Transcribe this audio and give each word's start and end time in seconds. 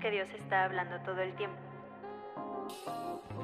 Que 0.00 0.10
Dios 0.10 0.28
está 0.38 0.64
hablando 0.64 1.00
todo 1.00 1.22
el 1.22 1.34
tiempo. 1.34 1.56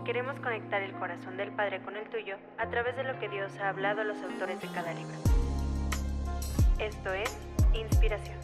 Queremos 0.04 0.38
conectar 0.40 0.82
el 0.82 0.92
corazón 0.92 1.38
del 1.38 1.52
Padre 1.52 1.80
con 1.80 1.96
el 1.96 2.06
tuyo 2.10 2.36
a 2.58 2.68
través 2.68 2.96
de 2.96 3.04
lo 3.04 3.18
que 3.18 3.30
Dios 3.30 3.56
ha 3.58 3.70
hablado 3.70 4.02
a 4.02 4.04
los 4.04 4.22
autores 4.22 4.60
de 4.60 4.68
cada 4.68 4.92
libro. 4.92 5.14
Esto 6.78 7.14
es 7.14 7.34
Inspiración. 7.72 8.36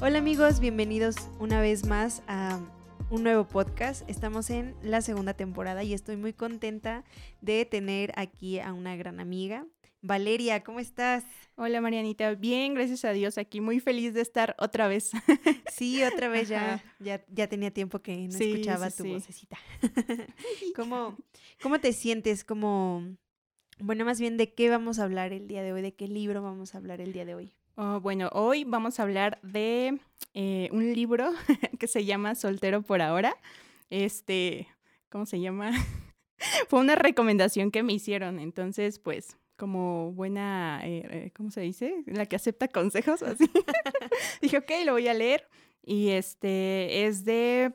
Hola 0.00 0.18
amigos, 0.18 0.60
bienvenidos 0.60 1.16
una 1.40 1.60
vez 1.60 1.84
más 1.84 2.22
a 2.28 2.60
un 3.10 3.24
nuevo 3.24 3.42
podcast. 3.42 4.08
Estamos 4.08 4.50
en 4.50 4.76
la 4.82 5.00
segunda 5.00 5.34
temporada 5.34 5.82
y 5.82 5.94
estoy 5.94 6.16
muy 6.16 6.32
contenta 6.32 7.02
de 7.40 7.64
tener 7.64 8.12
aquí 8.14 8.60
a 8.60 8.72
una 8.72 8.94
gran 8.94 9.18
amiga. 9.18 9.66
Valeria, 10.08 10.64
¿cómo 10.64 10.80
estás? 10.80 11.22
Hola 11.54 11.82
Marianita, 11.82 12.34
bien, 12.34 12.72
gracias 12.72 13.04
a 13.04 13.12
Dios, 13.12 13.36
aquí 13.36 13.60
muy 13.60 13.78
feliz 13.78 14.14
de 14.14 14.22
estar 14.22 14.56
otra 14.58 14.88
vez. 14.88 15.12
Sí, 15.70 16.02
otra 16.02 16.28
vez 16.28 16.48
ya, 16.48 16.82
ya, 16.98 17.22
ya 17.28 17.46
tenía 17.46 17.70
tiempo 17.70 18.00
que 18.00 18.16
no 18.26 18.36
escuchaba 18.36 18.90
tu 18.90 19.04
vocecita. 19.04 19.58
¿Cómo, 20.74 21.14
¿Cómo 21.62 21.78
te 21.78 21.92
sientes? 21.92 22.42
Como, 22.42 23.04
bueno, 23.78 24.06
más 24.06 24.18
bien, 24.18 24.38
¿de 24.38 24.54
qué 24.54 24.70
vamos 24.70 24.98
a 24.98 25.04
hablar 25.04 25.34
el 25.34 25.46
día 25.46 25.62
de 25.62 25.74
hoy? 25.74 25.82
¿De 25.82 25.92
qué 25.92 26.08
libro 26.08 26.42
vamos 26.42 26.74
a 26.74 26.78
hablar 26.78 27.02
el 27.02 27.12
día 27.12 27.26
de 27.26 27.34
hoy? 27.34 27.52
Oh, 27.76 28.00
bueno, 28.00 28.30
hoy 28.32 28.64
vamos 28.64 28.98
a 28.98 29.02
hablar 29.02 29.38
de 29.42 30.00
eh, 30.32 30.70
un 30.72 30.90
libro 30.94 31.30
que 31.78 31.86
se 31.86 32.06
llama 32.06 32.34
Soltero 32.34 32.80
por 32.80 33.02
ahora. 33.02 33.36
Este, 33.90 34.68
¿cómo 35.10 35.26
se 35.26 35.38
llama? 35.38 35.70
Fue 36.68 36.80
una 36.80 36.94
recomendación 36.94 37.70
que 37.70 37.82
me 37.82 37.92
hicieron, 37.92 38.40
entonces, 38.40 38.98
pues 38.98 39.36
como 39.58 40.12
buena, 40.12 40.80
eh, 40.84 41.02
eh, 41.10 41.32
¿cómo 41.34 41.50
se 41.50 41.60
dice? 41.60 42.04
La 42.06 42.26
que 42.26 42.36
acepta 42.36 42.68
consejos, 42.68 43.22
así. 43.22 43.50
Dije, 44.40 44.58
ok, 44.58 44.70
lo 44.86 44.92
voy 44.92 45.08
a 45.08 45.14
leer. 45.14 45.46
Y 45.84 46.10
este 46.10 47.06
es 47.06 47.24
de 47.24 47.74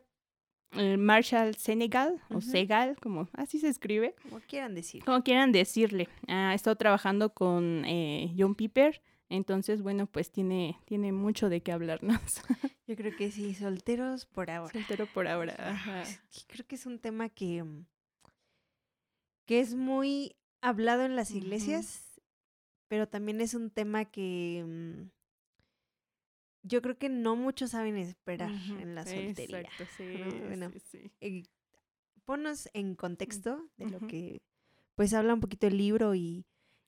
eh, 0.72 0.98
Marshall 0.98 1.56
Senegal 1.56 2.22
o 2.30 2.42
Segal, 2.42 2.96
como 3.02 3.28
así 3.34 3.60
se 3.60 3.68
escribe. 3.68 4.16
Como 4.24 4.40
quieran 4.40 4.74
decir. 4.74 5.04
Como 5.04 5.24
quieran 5.24 5.52
decirle. 5.52 6.08
Ha 6.28 6.54
estado 6.54 6.76
trabajando 6.78 7.34
con 7.34 7.84
John 8.38 8.56
Piper. 8.56 9.02
Entonces, 9.30 9.82
bueno, 9.82 10.06
pues 10.06 10.32
tiene, 10.32 10.80
tiene 10.86 11.12
mucho 11.12 11.50
de 11.50 11.62
qué 11.62 11.72
hablarnos. 11.72 12.22
Yo 12.88 12.96
creo 12.96 13.16
que 13.18 13.32
sí, 13.32 13.56
solteros 13.56 14.26
por 14.26 14.52
ahora. 14.52 14.72
Soltero 14.72 15.08
por 15.08 15.28
ahora. 15.28 15.56
Ajá. 15.58 16.04
Creo 16.48 16.68
que 16.68 16.76
es 16.76 16.86
un 16.86 17.00
tema 17.00 17.30
que, 17.30 17.66
que 19.46 19.60
es 19.60 19.74
muy 19.74 20.36
hablado 20.64 21.04
en 21.04 21.16
las 21.16 21.32
iglesias, 21.32 22.22
pero 22.88 23.08
también 23.08 23.42
es 23.42 23.54
un 23.54 23.70
tema 23.70 24.06
que 24.06 24.64
mm, 24.66 25.10
yo 26.64 26.82
creo 26.82 26.98
que 26.98 27.10
no 27.10 27.36
muchos 27.36 27.72
saben 27.72 27.98
esperar 27.98 28.50
en 28.80 28.96
la 28.96 29.06
soltería. 29.06 29.62
Exacto, 29.62 29.86
sí, 29.98 31.12
eh, 31.22 31.44
ponos 32.26 32.70
en 32.74 32.96
contexto 32.96 33.70
de 33.78 33.90
lo 33.90 34.00
que 34.08 34.42
pues 34.96 35.14
habla 35.14 35.34
un 35.34 35.42
poquito 35.42 35.68
el 35.68 35.78
libro 35.78 36.16
y, 36.16 36.46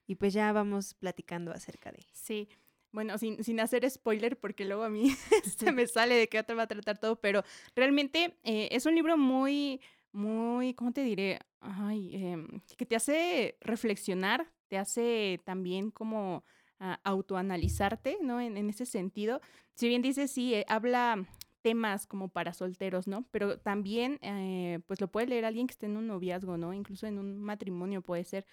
y 0.08 0.16
pues 0.16 0.34
ya 0.34 0.52
vamos 0.54 0.94
platicando 0.94 1.52
acerca 1.52 1.92
de. 1.92 2.06
Sí. 2.14 2.48
Bueno, 2.92 3.18
sin, 3.18 3.44
sin 3.44 3.60
hacer 3.60 3.90
spoiler, 3.90 4.40
porque 4.40 4.64
luego 4.64 4.84
a 4.84 4.90
mí 4.90 5.10
se 5.58 5.72
me 5.74 5.86
sale 5.86 6.16
de 6.16 6.30
qué 6.30 6.42
te 6.44 6.54
va 6.54 6.64
a 6.64 6.68
tratar 6.68 6.98
todo, 6.98 7.20
pero 7.20 7.44
realmente 7.76 8.38
eh, 8.44 8.70
es 8.72 8.86
un 8.86 8.96
libro 8.96 9.18
muy, 9.18 9.82
muy, 10.14 10.74
¿cómo 10.76 10.94
te 10.94 11.04
diré? 11.04 11.40
Ay, 11.66 12.16
em, 12.16 12.62
que 12.78 12.86
te 12.86 12.96
hace 12.96 13.58
reflexionar, 13.62 14.52
te 14.68 14.78
hace 14.78 15.42
también 15.46 15.92
como 15.92 16.44
ah, 16.80 17.00
autoanalizarte, 17.04 18.18
¿no? 18.22 18.40
En, 18.40 18.70
ese 18.70 18.86
sentido. 18.86 19.42
Si 19.74 19.88
bien 19.88 20.02
dice, 20.02 20.28
sí, 20.28 20.54
eh, 20.54 20.66
habla 20.68 21.26
temas 21.62 22.06
como 22.06 22.30
para 22.30 22.54
solteros, 22.54 23.08
¿no? 23.08 23.26
Pero 23.32 23.58
también, 23.58 24.20
eh, 24.22 24.80
pues 24.86 25.02
lo 25.02 25.08
puede 25.08 25.28
leer 25.28 25.46
alguien 25.46 25.68
que 25.68 25.72
esté 25.72 25.88
en 25.88 25.98
un 25.98 26.08
noviazgo, 26.08 26.58
¿no? 26.58 26.74
Incluso 26.74 27.08
en 27.08 27.18
un 27.18 27.40
matrimonio 27.40 28.02
puede 28.02 28.24
ser. 28.24 28.46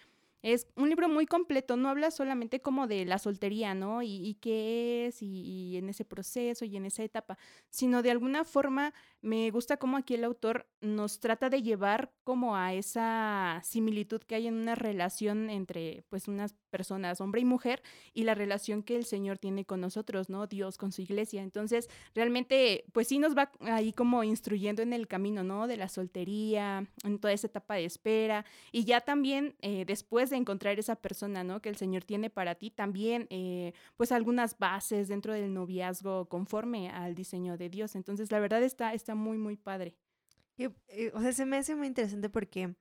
Es 0.43 0.67
un 0.77 0.89
libro 0.89 1.09
muy 1.09 1.27
completo, 1.27 1.77
no 1.77 1.89
habla 1.89 2.11
solamente 2.11 2.61
como 2.61 2.89
de 2.89 3.05
la 3.05 3.19
soltería, 3.19 3.75
¿no? 3.75 4.03
Y, 4.03 4.37
qué 4.41 5.07
es, 5.07 5.23
y, 5.23 5.77
en 5.77 5.89
ese 5.89 6.05
proceso 6.05 6.65
y 6.65 6.77
en 6.77 6.85
esa 6.85 7.05
etapa, 7.05 7.39
sino 7.71 8.03
de 8.03 8.11
alguna 8.11 8.45
forma 8.45 8.93
me 9.23 9.51
gusta 9.51 9.77
cómo 9.77 9.97
aquí 9.97 10.15
el 10.15 10.25
autor 10.25 10.67
nos 10.81 11.21
trata 11.21 11.49
de 11.49 11.63
llevar 11.63 12.13
como 12.25 12.57
a 12.57 12.75
esa 12.75 13.61
similitud 13.65 14.21
que 14.21 14.35
hay 14.35 14.49
en 14.49 14.55
una 14.55 14.75
relación 14.75 15.49
entre 15.49 16.05
pues 16.09 16.27
unas 16.27 16.55
personas, 16.71 17.21
hombre 17.21 17.41
y 17.41 17.45
mujer, 17.45 17.83
y 18.15 18.25
la 18.25 18.35
relación 18.35 18.83
que 18.83 18.97
el 18.97 19.05
Señor 19.05 19.39
tiene 19.39 19.65
con 19.65 19.81
nosotros, 19.81 20.29
¿no? 20.29 20.47
Dios 20.47 20.77
con 20.77 20.91
su 20.91 21.03
iglesia. 21.03 21.43
Entonces, 21.43 21.89
realmente, 22.15 22.85
pues 22.93 23.09
sí 23.09 23.19
nos 23.19 23.37
va 23.37 23.53
ahí 23.61 23.93
como 23.93 24.25
instruyendo 24.25 24.83
en 24.83 24.93
el 24.93 25.07
camino, 25.07 25.45
¿no? 25.45 25.67
De 25.69 25.77
la 25.77 25.89
soltería, 25.89 26.89
en 27.05 27.19
toda 27.19 27.33
esa 27.33 27.47
etapa 27.47 27.75
de 27.75 27.85
espera, 27.85 28.45
y 28.73 28.85
ya 28.85 29.01
también 29.01 29.55
eh, 29.61 29.85
después 29.87 30.31
de 30.31 30.37
encontrar 30.37 30.79
esa 30.79 30.97
persona, 30.97 31.45
¿no? 31.45 31.61
Que 31.61 31.69
el 31.69 31.77
Señor 31.77 32.05
tiene 32.05 32.31
para 32.31 32.57
ti, 32.57 32.71
también, 32.71 33.27
eh, 33.31 33.73
pues 33.97 34.11
algunas 34.11 34.59
bases 34.59 35.09
dentro 35.09 35.33
del 35.33 35.53
noviazgo 35.55 36.29
conforme 36.29 36.91
al 36.91 37.15
diseño 37.15 37.57
de 37.57 37.69
Dios. 37.69 37.95
Entonces, 37.95 38.33
la 38.33 38.41
verdad 38.41 38.63
está, 38.63 38.95
está 38.95 39.12
muy, 39.15 39.39
muy 39.39 39.57
padre. 39.57 39.97
Eh, 40.59 41.11
o 41.15 41.21
sea, 41.21 41.33
se 41.33 41.47
me 41.47 41.57
hace 41.57 41.75
muy 41.75 41.87
interesante 41.87 42.29
porque 42.29 42.75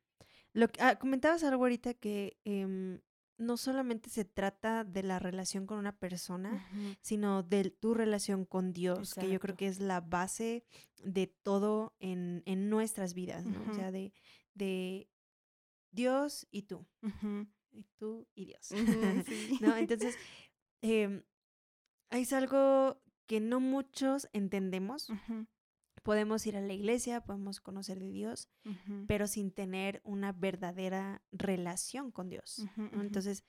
lo 0.54 0.68
ah, 0.80 0.98
comentabas 0.98 1.44
algo 1.44 1.64
ahorita 1.64 1.94
que 1.94 2.38
em, 2.44 3.00
no 3.38 3.58
solamente 3.58 4.10
se 4.10 4.26
trata 4.26 4.84
de 4.84 5.04
la 5.04 5.20
relación 5.20 5.66
con 5.66 5.80
una 5.80 5.98
persona, 5.98 6.68
sino 7.02 7.42
de 7.44 7.72
tu 7.72 7.94
relación 7.94 8.46
con 8.46 8.72
Dios, 8.72 9.16
que 9.16 9.30
yo 9.30 9.40
creo 9.40 9.56
que 9.56 9.68
es 9.68 9.80
la 9.80 10.00
base 10.00 10.64
de 11.04 11.28
todo 11.28 11.96
en, 12.00 12.70
nuestras 12.70 13.14
vidas, 13.14 13.46
¿no? 13.46 13.60
O 13.72 13.74
sea, 13.74 13.92
de, 13.92 14.14
de 14.54 15.10
Dios 15.92 16.48
y 16.52 16.64
tú. 16.64 16.86
Y 17.72 17.86
tú 17.98 18.28
y 18.36 18.46
Dios. 18.46 18.70
¿No? 19.62 19.76
Entonces, 19.78 20.16
eh, 20.82 21.24
es 22.12 22.34
algo 22.34 23.02
que 23.26 23.40
no 23.40 23.60
muchos 23.60 24.30
entendemos. 24.34 25.10
Podemos 26.04 26.46
ir 26.48 26.58
a 26.58 26.62
la 26.62 26.74
iglesia, 26.74 27.22
podemos 27.22 27.62
conocer 27.62 28.00
de 28.00 28.12
Dios, 28.12 28.50
pero 29.08 29.28
sin 29.28 29.52
tener 29.52 30.02
una 30.04 30.32
verdadera 30.32 31.22
relación 31.32 32.12
con 32.12 32.30
Dios. 32.30 32.66
Entonces, 32.94 33.44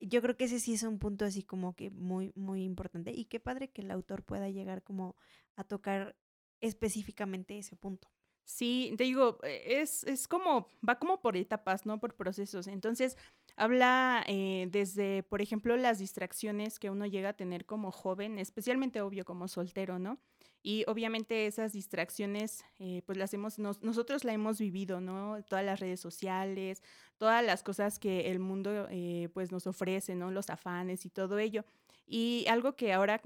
yo 0.00 0.22
creo 0.22 0.36
que 0.36 0.44
ese 0.44 0.60
sí 0.60 0.74
es 0.74 0.82
un 0.82 0.98
punto 0.98 1.24
así 1.24 1.42
como 1.42 1.74
que 1.74 1.90
muy, 1.90 2.32
muy 2.34 2.64
importante. 2.64 3.12
Y 3.12 3.26
qué 3.26 3.40
padre 3.40 3.70
que 3.70 3.82
el 3.82 3.90
autor 3.90 4.22
pueda 4.22 4.48
llegar 4.48 4.82
como 4.82 5.16
a 5.56 5.64
tocar 5.64 6.16
específicamente 6.60 7.58
ese 7.58 7.76
punto. 7.76 8.08
Sí, 8.44 8.94
te 8.96 9.04
digo, 9.04 9.38
e, 9.44 9.80
es, 9.80 10.04
es 10.04 10.26
como, 10.26 10.66
va 10.86 10.98
como 10.98 11.20
por 11.20 11.36
etapas, 11.36 11.86
¿no? 11.86 12.00
Por 12.00 12.16
procesos. 12.16 12.66
Entonces, 12.66 13.16
habla 13.56 14.24
eh, 14.26 14.68
desde, 14.70 15.22
por 15.22 15.40
ejemplo, 15.40 15.76
las 15.76 15.98
distracciones 15.98 16.78
que 16.78 16.90
uno 16.90 17.06
llega 17.06 17.30
a 17.30 17.36
tener 17.36 17.64
como 17.64 17.92
joven, 17.92 18.38
especialmente 18.38 19.02
obvio 19.02 19.24
como 19.24 19.48
soltero, 19.48 19.98
¿no? 19.98 20.18
Y 20.62 20.84
obviamente 20.86 21.46
esas 21.46 21.72
distracciones, 21.72 22.64
eh, 22.78 23.02
pues 23.06 23.16
las 23.16 23.32
hemos, 23.32 23.58
nosotros 23.58 24.24
la 24.24 24.32
hemos 24.32 24.58
vivido, 24.58 25.00
¿no? 25.00 25.42
Todas 25.48 25.64
las 25.64 25.80
redes 25.80 26.00
sociales, 26.00 26.82
todas 27.16 27.44
las 27.44 27.62
cosas 27.62 27.98
que 27.98 28.30
el 28.30 28.40
mundo, 28.40 28.86
eh, 28.90 29.28
pues 29.32 29.52
nos 29.52 29.66
ofrece, 29.66 30.14
¿no? 30.14 30.30
Los 30.30 30.50
afanes 30.50 31.06
y 31.06 31.10
todo 31.10 31.38
ello. 31.38 31.64
Y 32.06 32.44
algo 32.48 32.74
que 32.74 32.92
ahora 32.92 33.22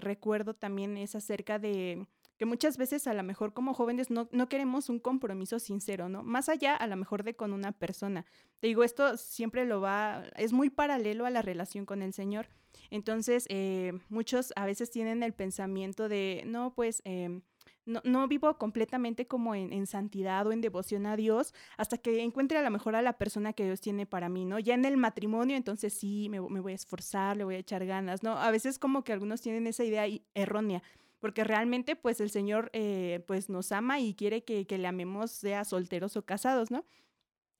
recuerdo 0.00 0.54
también 0.54 0.96
es 0.96 1.14
acerca 1.14 1.58
de 1.58 2.06
que 2.36 2.46
muchas 2.46 2.76
veces 2.76 3.06
a 3.06 3.14
lo 3.14 3.22
mejor 3.22 3.52
como 3.52 3.74
jóvenes 3.74 4.10
no, 4.10 4.28
no, 4.32 4.48
queremos 4.48 4.88
un 4.88 4.98
compromiso 4.98 5.58
sincero, 5.58 6.08
¿no? 6.08 6.22
Más 6.22 6.48
allá 6.48 6.74
a 6.74 6.86
lo 6.86 6.96
mejor 6.96 7.22
de 7.22 7.34
con 7.34 7.52
una 7.52 7.72
persona. 7.72 8.26
Te 8.60 8.66
digo, 8.66 8.82
esto 8.82 9.16
siempre 9.16 9.64
lo 9.64 9.80
va, 9.80 10.24
es 10.36 10.52
muy 10.52 10.70
paralelo 10.70 11.26
a 11.26 11.30
la 11.30 11.42
relación 11.42 11.86
con 11.86 12.02
el 12.02 12.12
Señor. 12.12 12.48
Entonces, 12.90 13.46
eh, 13.48 13.92
muchos 14.08 14.52
a 14.56 14.66
veces 14.66 14.90
tienen 14.90 15.22
el 15.22 15.32
pensamiento 15.32 16.08
de, 16.08 16.42
no, 16.46 16.74
pues... 16.74 17.02
Em, 17.04 17.42
no, 17.86 18.00
no, 18.02 18.26
vivo 18.28 18.56
completamente 18.56 19.26
como 19.26 19.54
en, 19.54 19.86
santidad 19.86 20.46
o 20.46 20.52
en 20.52 20.62
devoción 20.62 21.04
a 21.04 21.16
Dios 21.16 21.52
hasta 21.76 21.98
que 21.98 22.22
encuentre 22.22 22.56
a 22.56 22.62
lo 22.62 22.70
mejor 22.70 22.96
a 22.96 23.02
la 23.02 23.18
persona 23.18 23.52
que 23.52 23.64
Dios 23.64 23.82
tiene 23.82 24.06
para 24.06 24.30
mí, 24.30 24.46
¿no? 24.46 24.58
Ya 24.58 24.72
en 24.72 24.86
el 24.86 24.96
matrimonio, 24.96 25.54
entonces 25.54 25.92
sí, 25.92 26.28
me, 26.30 26.40
me 26.40 26.60
voy 26.60 26.72
a 26.72 26.76
esforzar, 26.76 27.36
le 27.36 27.44
voy 27.44 27.56
a 27.56 27.58
echar 27.58 27.84
ganas, 27.84 28.22
¿no? 28.22 28.38
A 28.38 28.50
veces 28.50 28.78
como 28.78 29.04
que 29.04 29.12
algunos 29.12 29.42
tienen 29.42 29.66
esa 29.66 29.84
idea 29.84 30.06
errónea 30.32 30.82
porque 31.24 31.42
realmente 31.42 31.96
pues 31.96 32.20
el 32.20 32.28
Señor 32.28 32.68
eh, 32.74 33.24
pues 33.26 33.48
nos 33.48 33.72
ama 33.72 33.98
y 33.98 34.12
quiere 34.12 34.44
que, 34.44 34.66
le 34.68 34.86
amemos 34.86 35.30
sea 35.30 35.64
solteros 35.64 36.18
o 36.18 36.26
casados, 36.26 36.70
¿no? 36.70 36.84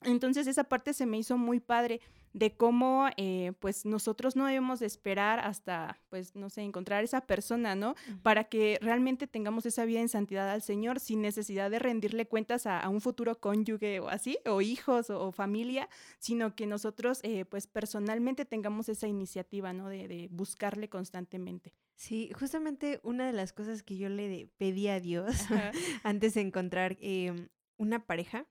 Entonces 0.05 0.47
esa 0.47 0.65
parte 0.65 0.93
se 0.93 1.07
me 1.07 1.19
hizo 1.19 1.37
muy 1.37 1.61
padre 1.61 2.01
de 2.35 2.57
cómo 2.57 3.07
eh, 3.17 3.53
pues 3.61 3.87
nosotros 3.87 4.35
no 4.35 4.47
debemos 4.47 4.81
de 4.81 4.87
esperar 4.87 5.39
hasta 5.39 6.01
pues 6.11 6.35
no 6.35 6.51
sé 6.51 6.63
encontrar 6.63 7.05
esa 7.05 7.21
persona 7.23 7.77
no 7.77 7.95
para 8.23 8.45
que 8.45 8.79
realmente 8.83 9.29
tengamos 9.29 9.65
esa 9.67 9.85
vida 9.85 10.01
en 10.01 10.09
santidad 10.09 10.51
al 10.51 10.61
Señor 10.61 10.99
sin 10.99 11.23
necesidad 11.23 11.71
de 11.71 11.79
rendirle 11.79 12.27
cuentas 12.27 12.67
a, 12.67 12.89
un 12.89 13.01
futuro 13.01 13.39
cónyuge 13.39 14.01
o 14.01 14.09
así 14.09 14.37
o 14.47 14.61
hijos 14.61 15.11
o, 15.11 15.31
familia 15.31 15.89
sino 16.19 16.57
que 16.57 16.67
nosotros 16.67 17.21
eh, 17.23 17.45
pues 17.45 17.69
personalmente 17.69 18.45
tengamos 18.45 18.89
esa 18.89 19.07
iniciativa 19.07 19.73
no 19.73 19.89
de, 19.89 20.29
buscarle 20.31 20.89
constantemente. 20.89 21.73
Sí, 21.95 22.33
justamente 22.37 22.99
una 23.05 23.27
de 23.27 23.33
las 23.33 23.53
cosas 23.53 23.85
que 23.85 23.97
yo 23.97 24.09
le 24.09 24.49
pedí 24.59 24.89
a 24.89 24.99
Dios 24.99 25.33
antes 26.03 26.35
de 26.35 26.41
encontrar 26.41 26.97
em, 27.01 27.49
una 27.77 28.05
pareja 28.05 28.47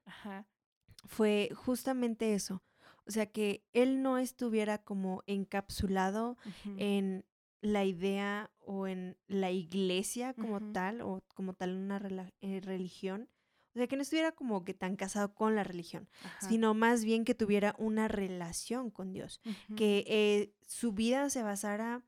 fue 1.05 1.49
justamente 1.53 2.33
eso 2.33 2.63
o 3.05 3.11
sea, 3.11 3.25
que 3.25 3.63
él 3.73 4.01
no 4.01 4.17
estuviera 4.17 4.77
como 4.77 5.23
encapsulado 5.27 6.37
en 6.77 7.25
la 7.61 7.83
idea 7.85 8.51
o 8.59 8.87
en 8.87 9.17
la 9.27 9.51
iglesia 9.51 10.33
como 10.33 10.71
tal, 10.71 11.01
o 11.01 11.21
como 11.33 11.53
tal 11.53 11.75
una 11.75 12.01
eh, 12.41 12.61
religión. 12.61 13.29
O 13.75 13.79
sea, 13.79 13.87
que 13.87 13.95
no 13.95 14.03
estuviera 14.03 14.31
como 14.31 14.63
que 14.63 14.73
tan 14.73 14.95
casado 14.95 15.33
con 15.33 15.55
la 15.55 15.63
religión, 15.63 16.07
sino 16.47 16.75
más 16.75 17.03
bien 17.03 17.25
que 17.25 17.33
tuviera 17.33 17.75
una 17.79 18.07
relación 18.07 18.91
con 18.91 19.11
Dios, 19.11 19.41
que 19.75 20.05
eh, 20.07 20.53
su 20.67 20.91
vida 20.91 21.29
se 21.31 21.41
basara 21.41 22.03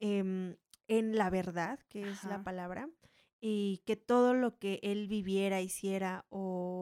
em, 0.00 0.56
en 0.88 1.16
la 1.16 1.30
verdad, 1.30 1.78
que 1.88 2.10
es 2.10 2.24
la 2.24 2.42
palabra, 2.42 2.90
y 3.40 3.82
que 3.86 3.94
todo 3.94 4.34
lo 4.34 4.58
que 4.58 4.80
él 4.82 5.06
viviera, 5.06 5.60
hiciera 5.60 6.26
o 6.30 6.73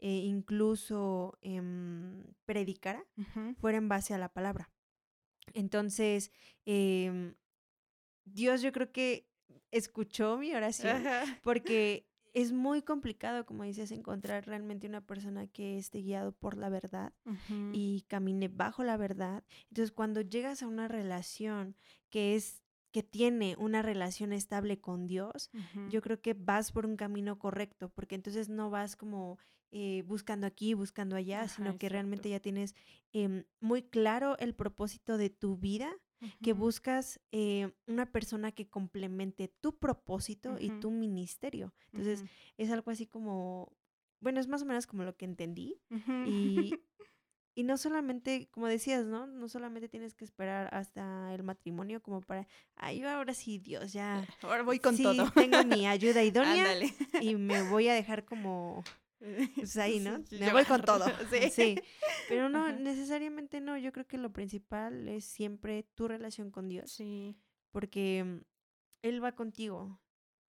eh, 0.00 0.22
incluso 0.24 1.38
em, 1.42 2.24
predicara, 2.46 3.04
fuera 3.58 3.78
en 3.78 3.88
base 3.88 4.14
a 4.14 4.18
la 4.18 4.32
palabra. 4.32 4.70
Entonces, 5.52 6.32
em, 6.64 7.34
Dios 8.24 8.62
yo 8.62 8.72
creo 8.72 8.92
que 8.92 9.28
escuchó 9.70 10.38
mi 10.38 10.54
oración 10.54 11.04
porque 11.42 12.06
es 12.32 12.52
muy 12.52 12.82
complicado, 12.82 13.44
como 13.44 13.64
dices, 13.64 13.90
encontrar 13.90 14.46
realmente 14.46 14.86
una 14.86 15.00
persona 15.00 15.46
que 15.48 15.78
esté 15.78 16.00
guiado 16.00 16.32
por 16.32 16.56
la 16.56 16.68
verdad 16.68 17.12
y 17.72 18.02
camine 18.08 18.48
bajo 18.48 18.84
la 18.84 18.96
verdad. 18.96 19.44
Entonces, 19.68 19.92
cuando 19.92 20.20
llegas 20.20 20.62
a 20.62 20.66
una 20.66 20.88
relación 20.88 21.76
que 22.08 22.36
es 22.36 22.62
que 22.92 23.02
tiene 23.04 23.54
una 23.58 23.82
relación 23.82 24.32
estable 24.32 24.80
con 24.80 25.06
Dios, 25.06 25.50
yo 25.90 26.00
creo 26.02 26.20
que 26.20 26.34
vas 26.34 26.72
por 26.72 26.86
un 26.86 26.96
camino 26.96 27.38
correcto, 27.38 27.88
porque 27.90 28.16
entonces 28.16 28.48
no 28.48 28.70
vas 28.70 28.96
como 28.96 29.38
eh, 29.72 30.02
buscando 30.06 30.46
aquí, 30.46 30.74
buscando 30.74 31.14
allá, 31.14 31.46
sino 31.46 31.78
que 31.78 31.88
realmente 31.88 32.28
ya 32.28 32.40
tienes 32.40 32.74
em, 33.12 33.44
muy 33.60 33.82
claro 33.82 34.36
el 34.38 34.54
propósito 34.54 35.16
de 35.16 35.30
tu 35.30 35.56
vida, 35.56 35.92
que 36.42 36.52
buscas 36.52 37.18
eh, 37.32 37.72
una 37.86 38.10
persona 38.12 38.52
que 38.52 38.68
complemente 38.68 39.48
tu 39.48 39.78
propósito 39.78 40.56
y 40.58 40.68
tu 40.80 40.90
ministerio. 40.90 41.72
Entonces, 41.92 42.24
es 42.58 42.70
algo 42.70 42.90
así 42.90 43.06
como, 43.06 43.72
bueno, 44.20 44.40
es 44.40 44.48
más 44.48 44.62
o 44.62 44.66
menos 44.66 44.86
como 44.86 45.04
lo 45.04 45.16
que 45.16 45.24
entendí. 45.24 45.80
Y, 46.26 46.74
y 47.54 47.62
no 47.62 47.78
solamente, 47.78 48.48
como 48.50 48.66
decías, 48.66 49.06
¿no? 49.06 49.26
No 49.26 49.48
solamente 49.48 49.88
tienes 49.88 50.14
que 50.14 50.24
esperar 50.24 50.68
hasta 50.74 51.32
el 51.34 51.42
matrimonio 51.42 52.02
como 52.02 52.20
para, 52.20 52.46
ay, 52.74 53.02
ahora 53.02 53.32
sí, 53.32 53.58
Dios, 53.58 53.92
ya. 53.92 54.26
Ahora 54.42 54.62
voy 54.62 54.78
con 54.78 54.96
sí, 54.96 55.04
todo. 55.04 55.30
Tengo 55.30 55.64
mi 55.64 55.86
ayuda 55.86 56.22
idónea 56.24 56.66
y 57.20 57.36
me 57.36 57.62
voy 57.70 57.88
a 57.88 57.94
dejar 57.94 58.24
como 58.24 58.84
pues 59.54 59.76
ahí, 59.76 60.00
¿no? 60.00 60.22
Me 60.38 60.52
voy 60.52 60.64
con 60.66 60.82
todo. 60.82 61.04
Sí. 61.52 61.76
Pero 62.28 62.48
no, 62.48 62.72
necesariamente 62.72 63.60
no. 63.60 63.76
Yo 63.76 63.92
creo 63.92 64.06
que 64.06 64.18
lo 64.18 64.32
principal 64.32 65.08
es 65.08 65.24
siempre 65.24 65.84
tu 65.94 66.08
relación 66.08 66.50
con 66.50 66.68
Dios. 66.68 66.92
Sí. 66.92 67.36
Porque 67.70 68.24
mm, 68.24 68.40
Él 69.02 69.22
va 69.22 69.32
contigo, 69.32 70.00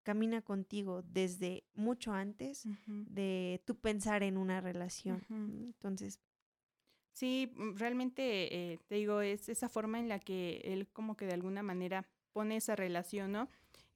camina 0.02 0.42
contigo 0.42 1.02
desde 1.02 1.64
mucho 1.74 2.12
antes 2.12 2.64
de 2.86 3.62
tu 3.66 3.78
pensar 3.78 4.22
en 4.22 4.36
una 4.36 4.60
relación. 4.60 5.24
Entonces. 5.28 6.20
Sí, 7.12 7.52
mm, 7.54 7.76
realmente 7.76 8.72
eh, 8.72 8.78
te 8.88 8.94
digo, 8.94 9.20
es 9.20 9.48
esa 9.48 9.68
forma 9.68 10.00
en 10.00 10.08
la 10.08 10.18
que 10.18 10.62
Él 10.64 10.88
como 10.88 11.16
que 11.16 11.26
de 11.26 11.34
alguna 11.34 11.62
manera 11.62 12.08
pone 12.32 12.56
esa 12.56 12.74
relación, 12.74 13.32
¿no? 13.32 13.50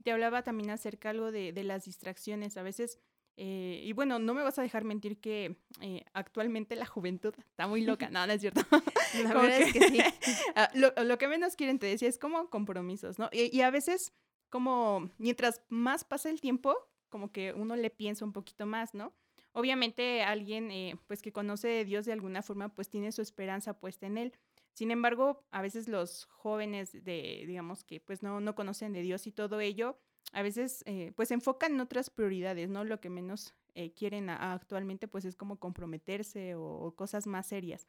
Te 0.04 0.12
hablaba 0.12 0.42
también 0.42 0.70
acerca 0.70 1.10
algo 1.10 1.32
de, 1.32 1.52
de 1.52 1.64
las 1.64 1.86
distracciones. 1.86 2.58
A 2.58 2.62
veces 2.62 3.00
eh, 3.38 3.82
y 3.84 3.92
bueno, 3.92 4.18
no 4.18 4.32
me 4.32 4.42
vas 4.42 4.58
a 4.58 4.62
dejar 4.62 4.84
mentir 4.84 5.18
que 5.18 5.56
eh, 5.82 6.04
actualmente 6.14 6.74
la 6.74 6.86
juventud 6.86 7.34
está 7.38 7.66
muy 7.66 7.82
loca. 7.82 8.08
No, 8.16 8.26
no 8.26 8.32
es 8.32 8.40
cierto. 8.40 8.62
La 9.22 9.34
verdad 9.34 9.60
es 9.60 9.72
que 9.72 9.88
sí. 9.88 9.98
Ah, 10.54 10.70
lo, 10.74 11.18
que 11.18 11.28
menos 11.28 11.54
quieren 11.54 11.78
te 11.78 11.86
decía 11.86 12.08
es 12.08 12.18
como 12.18 12.48
compromisos, 12.48 13.18
¿no? 13.18 13.28
Y, 13.32 13.60
a 13.60 13.70
veces, 13.70 14.12
como 14.48 15.10
mientras 15.18 15.60
más 15.68 16.04
pasa 16.04 16.30
el 16.30 16.40
tiempo, 16.40 16.74
como 17.10 17.30
que 17.30 17.52
uno 17.52 17.76
le 17.76 17.90
piensa 17.90 18.24
un 18.24 18.32
poquito 18.32 18.64
más, 18.64 18.94
¿no? 18.94 19.12
Obviamente 19.52 20.22
alguien 20.22 20.70
eh, 20.70 20.96
pues 21.06 21.22
que 21.22 21.32
conoce 21.32 21.68
de 21.68 21.84
Dios 21.84 22.04
de 22.04 22.12
alguna 22.12 22.42
forma 22.42 22.68
pues 22.68 22.88
tiene 22.88 23.12
su 23.12 23.22
esperanza 23.22 23.78
puesta 23.78 24.06
en 24.06 24.18
él. 24.18 24.32
Sin 24.72 24.90
embargo, 24.90 25.42
a 25.50 25.62
veces 25.62 25.88
los 25.88 26.26
jóvenes 26.26 26.92
de, 26.92 27.44
digamos 27.46 27.84
que 27.84 28.00
pues 28.00 28.22
no, 28.22 28.40
no 28.40 28.54
conocen 28.54 28.92
de 28.92 29.00
Dios 29.00 29.26
y 29.26 29.32
todo 29.32 29.60
ello, 29.60 29.98
a 30.32 30.42
veces 30.42 30.82
eh, 30.86 31.12
pues 31.16 31.30
enfocan 31.30 31.74
en 31.74 31.80
otras 31.80 32.10
prioridades, 32.10 32.68
¿no? 32.68 32.84
Lo 32.84 33.00
que 33.00 33.10
menos 33.10 33.54
eh, 33.74 33.92
quieren 33.92 34.28
actualmente 34.30 35.08
pues 35.08 35.24
es 35.24 35.34
como 35.34 35.58
comprometerse 35.58 36.54
o, 36.54 36.94
cosas 36.94 37.26
más 37.26 37.46
serias. 37.46 37.86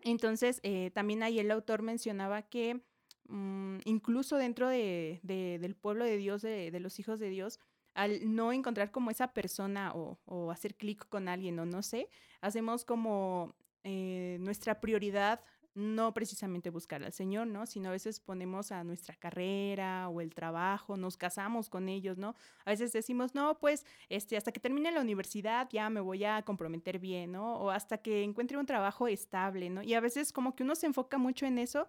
Entonces, 0.00 0.60
eh, 0.62 0.90
también 0.94 1.22
ahí 1.22 1.38
el 1.40 1.50
autor 1.50 1.82
mencionaba 1.82 2.42
que 2.42 2.80
mm, 3.28 3.78
incluso 3.84 4.36
dentro 4.36 4.68
de, 4.68 5.20
del 5.22 5.74
pueblo 5.74 6.04
de 6.04 6.16
Dios, 6.16 6.42
de, 6.42 6.70
de, 6.70 6.80
los 6.80 6.98
hijos 7.00 7.18
de 7.18 7.28
Dios, 7.28 7.58
al 7.94 8.34
no 8.34 8.52
encontrar 8.52 8.92
como 8.92 9.10
esa 9.10 9.32
persona 9.32 9.92
o, 9.94 10.20
o 10.24 10.52
hacer 10.52 10.76
clic 10.76 11.08
con 11.08 11.28
alguien 11.28 11.58
o 11.58 11.66
no 11.66 11.82
sé, 11.82 12.08
hacemos 12.40 12.84
como 12.84 13.54
nuestra 13.84 14.82
prioridad 14.82 15.40
no 15.74 16.12
precisamente 16.14 16.70
buscar 16.70 17.02
al 17.04 17.12
Señor, 17.12 17.46
¿no? 17.46 17.66
Sino 17.66 17.88
a 17.88 17.92
veces 17.92 18.20
ponemos 18.20 18.72
a 18.72 18.84
nuestra 18.84 19.14
carrera 19.14 20.08
o 20.08 20.20
el 20.20 20.34
trabajo, 20.34 20.96
nos 20.96 21.16
casamos 21.16 21.70
con 21.70 21.88
ellos, 21.88 22.18
¿no? 22.18 22.34
A 22.64 22.70
veces 22.70 22.92
decimos, 22.92 23.34
no, 23.34 23.58
pues, 23.58 23.84
este, 24.08 24.36
hasta 24.36 24.52
que 24.52 24.60
termine 24.60 24.90
la 24.92 25.00
universidad 25.00 25.68
ya 25.70 25.90
me 25.90 26.00
voy 26.00 26.24
a 26.24 26.42
comprometer 26.42 26.98
bien, 26.98 27.32
¿no? 27.32 27.56
O 27.56 27.70
hasta 27.70 27.98
que 27.98 28.22
encuentre 28.22 28.58
un 28.58 28.66
trabajo 28.66 29.08
estable, 29.08 29.70
¿no? 29.70 29.82
Y 29.82 29.94
a 29.94 30.00
veces 30.00 30.32
como 30.32 30.54
que 30.54 30.62
uno 30.62 30.74
se 30.74 30.86
enfoca 30.86 31.18
mucho 31.18 31.46
en 31.46 31.58
eso 31.58 31.88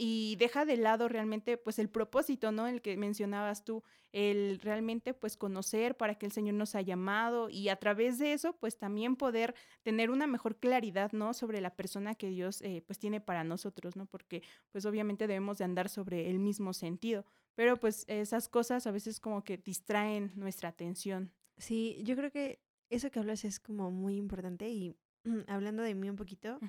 y 0.00 0.36
deja 0.36 0.64
de 0.64 0.76
lado 0.76 1.08
realmente 1.08 1.56
pues 1.56 1.80
el 1.80 1.90
propósito, 1.90 2.52
¿no? 2.52 2.68
El 2.68 2.80
que 2.82 2.96
mencionabas 2.96 3.64
tú, 3.64 3.82
el 4.12 4.60
realmente 4.60 5.12
pues 5.12 5.36
conocer 5.36 5.96
para 5.96 6.14
que 6.14 6.24
el 6.24 6.30
Señor 6.30 6.54
nos 6.54 6.76
ha 6.76 6.82
llamado 6.82 7.50
y 7.50 7.68
a 7.68 7.74
través 7.76 8.20
de 8.20 8.32
eso 8.32 8.52
pues 8.52 8.78
también 8.78 9.16
poder 9.16 9.56
tener 9.82 10.10
una 10.10 10.28
mejor 10.28 10.56
claridad, 10.56 11.10
¿no? 11.10 11.34
Sobre 11.34 11.60
la 11.60 11.74
persona 11.74 12.14
que 12.14 12.28
Dios 12.28 12.62
eh, 12.62 12.80
pues 12.86 13.00
tiene 13.00 13.20
para 13.20 13.42
nosotros, 13.42 13.96
¿no? 13.96 14.06
Porque 14.06 14.44
pues 14.70 14.86
obviamente 14.86 15.26
debemos 15.26 15.58
de 15.58 15.64
andar 15.64 15.88
sobre 15.88 16.30
el 16.30 16.38
mismo 16.38 16.72
sentido, 16.74 17.26
pero 17.56 17.76
pues 17.76 18.04
esas 18.06 18.48
cosas 18.48 18.86
a 18.86 18.92
veces 18.92 19.18
como 19.18 19.42
que 19.42 19.58
distraen 19.58 20.30
nuestra 20.36 20.68
atención. 20.68 21.32
Sí, 21.56 22.00
yo 22.04 22.14
creo 22.14 22.30
que 22.30 22.60
eso 22.88 23.10
que 23.10 23.18
hablas 23.18 23.44
es 23.44 23.58
como 23.58 23.90
muy 23.90 24.16
importante 24.16 24.68
y 24.70 24.94
hablando 25.48 25.82
de 25.82 25.96
mí 25.96 26.08
un 26.08 26.14
poquito, 26.14 26.60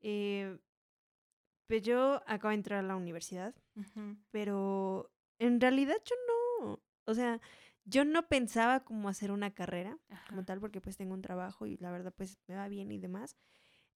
eh, 0.00 0.56
pues 1.66 1.82
yo 1.82 2.22
acabo 2.26 2.50
de 2.50 2.56
entrar 2.56 2.78
a 2.80 2.86
la 2.86 2.96
universidad, 2.96 3.54
pero 4.30 5.10
en 5.38 5.60
realidad 5.60 5.96
yo 6.04 6.14
no, 6.28 6.80
o 7.04 7.14
sea, 7.14 7.40
yo 7.84 8.04
no 8.04 8.28
pensaba 8.28 8.80
como 8.80 9.08
hacer 9.08 9.30
una 9.30 9.54
carrera 9.54 9.98
como 10.28 10.44
tal, 10.44 10.60
porque 10.60 10.80
pues 10.80 10.96
tengo 10.96 11.14
un 11.14 11.22
trabajo 11.22 11.66
y 11.66 11.76
la 11.78 11.90
verdad 11.90 12.12
pues 12.16 12.38
me 12.46 12.56
va 12.56 12.68
bien 12.68 12.90
y 12.92 12.98
demás. 12.98 13.36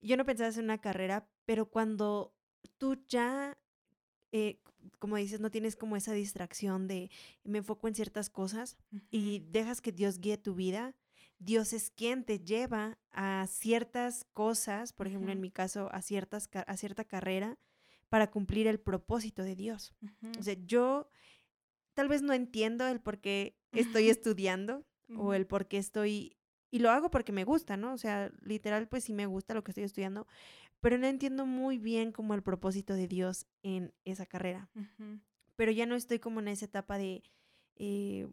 Yo 0.01 0.17
no 0.17 0.25
pensaba 0.25 0.49
hacer 0.49 0.65
una 0.65 0.81
carrera, 0.81 1.29
pero 1.45 1.67
cuando 1.67 2.35
tú 2.79 3.05
ya, 3.09 3.59
eh, 4.33 4.61
como 4.99 5.17
dices, 5.17 5.41
no 5.41 5.51
tienes 5.51 5.77
como 5.77 5.97
esa 5.97 6.13
distracción 6.13 6.89
de 6.89 7.11
me 7.45 7.59
enfoco 7.59 7.89
en 7.89 7.95
ciertas 7.95 8.31
cosas 8.31 8.79
y 9.11 9.41
dejas 9.51 9.81
que 9.81 9.93
Dios 9.93 10.21
guíe 10.21 10.39
tu 10.39 10.55
vida, 10.55 10.95
Dios 11.41 11.73
es 11.73 11.91
quien 11.91 12.25
te 12.25 12.39
lleva 12.39 12.99
a 13.13 13.47
ciertas 13.49 14.25
cosas, 14.35 14.93
por 14.93 15.07
ejemplo, 15.07 15.33
en 15.33 15.41
mi 15.41 15.51
caso, 15.51 15.89
a, 15.91 16.03
ciertas, 16.03 16.51
a 16.55 16.77
cierta 16.77 17.05
carrera 17.05 17.59
para 18.11 18.31
cumplir 18.31 18.67
el 18.67 18.79
propósito 18.79 19.43
de 19.43 19.57
Dios. 19.57 19.95
O 20.39 20.43
sea, 20.43 20.55
yo 20.67 21.09
tal 21.95 22.09
vez 22.09 22.21
no 22.21 22.35
entiendo 22.35 22.87
el 22.87 23.01
por 23.01 23.21
qué 23.21 23.57
estoy 23.73 24.11
estudiando 24.11 24.85
o 25.17 25.33
el 25.33 25.47
por 25.47 25.67
qué 25.67 25.79
estoy... 25.79 26.37
Y 26.71 26.81
lo 26.81 26.91
hago 26.91 27.11
porque 27.11 27.33
me 27.33 27.45
gusta, 27.45 27.77
¿no? 27.77 27.95
O 27.95 27.99
sea, 27.99 28.31
literal, 28.43 28.87
pues 28.87 29.05
sí 29.05 29.15
me 29.15 29.27
gusta 29.27 29.55
lo 29.55 29.65
que 29.65 29.71
estoy 29.71 29.85
estudiando, 29.85 30.27
pero 30.81 30.99
no 30.99 31.07
entiendo 31.07 31.47
muy 31.47 31.79
bien 31.79 32.13
como 32.13 32.35
el 32.35 32.43
propósito 32.43 32.95
de 32.95 33.09
Dios 33.09 33.47
en 33.63 33.95
esa 34.05 34.27
carrera. 34.27 34.69
Pero 35.57 35.73
ya 35.73 35.87
no 35.87 35.95
estoy 35.97 36.19
como 36.19 36.41
en 36.41 36.49
esa 36.49 36.67
etapa 36.67 36.99
de, 36.99 37.23
eh, 37.77 38.29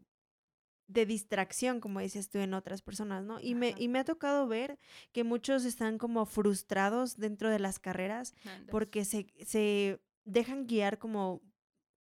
de 0.88 1.06
distracción, 1.06 1.79
como 1.79 2.00
dices 2.00 2.29
tú, 2.29 2.39
en 2.39 2.53
otras 2.53 2.82
personas, 2.82 3.24
¿no? 3.24 3.39
Y 3.41 3.56
me, 3.56 3.75
y 3.77 3.88
me 3.88 4.00
ha 4.00 4.06
tocado 4.06 4.48
ver 4.48 4.79
que 5.12 5.24
muchos 5.24 5.65
están 5.65 5.98
como 5.98 6.25
frustrados 6.25 7.17
dentro 7.17 7.50
de 7.50 7.60
las 7.60 7.79
carreras 7.79 8.34
porque 8.70 9.03
se, 9.06 9.27
se 9.46 10.01
dejan 10.24 10.65
guiar 10.65 10.98
como 10.98 11.41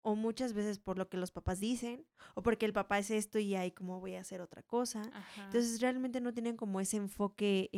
o 0.03 0.15
muchas 0.15 0.53
veces 0.53 0.79
por 0.79 0.97
lo 0.97 1.09
que 1.09 1.17
los 1.17 1.31
papás 1.31 1.59
dicen, 1.59 2.05
o 2.33 2.41
porque 2.41 2.65
el 2.65 2.71
papá 2.71 2.97
es 2.97 3.11
esto 3.11 3.39
y 3.39 3.55
ahí 3.55 3.71
como 3.71 3.99
voy 3.99 4.15
a 4.15 4.21
hacer 4.21 4.39
otra 4.39 4.63
cosa. 4.63 5.01
Entonces 5.35 5.81
realmente 5.81 6.21
no 6.21 6.33
tienen 6.33 6.55
como 6.55 6.79
ese 6.79 6.95
enfoque 6.95 7.69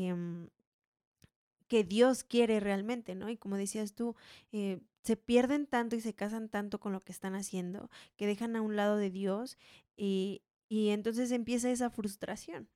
que 1.68 1.84
Dios 1.84 2.24
quiere 2.24 2.60
realmente, 2.60 3.16
¿no? 3.16 3.30
Y 3.30 3.38
como 3.38 3.58
decías 3.58 3.94
tú, 3.94 4.16
eh, 4.52 4.80
se 5.04 5.16
pierden 5.16 5.66
tanto 5.66 5.96
y 5.96 6.02
se 6.02 6.14
casan 6.14 6.50
tanto 6.50 6.80
con 6.80 6.94
lo 6.94 7.00
que 7.00 7.12
están 7.12 7.34
haciendo, 7.34 7.90
que 8.16 8.28
dejan 8.28 8.56
a 8.56 8.62
un 8.62 8.76
lado 8.76 8.98
de 8.98 9.10
Dios 9.10 9.58
y, 9.98 10.44
y 10.70 10.90
entonces 10.90 11.32
empieza 11.32 11.72
esa 11.72 11.90
frustración. 11.90 12.70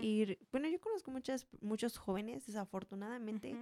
Y 0.00 0.38
bueno, 0.52 0.68
yo 0.68 0.80
conozco 0.80 1.10
muchas, 1.10 1.48
muchos 1.60 1.98
jóvenes, 1.98 2.46
desafortunadamente, 2.46 3.56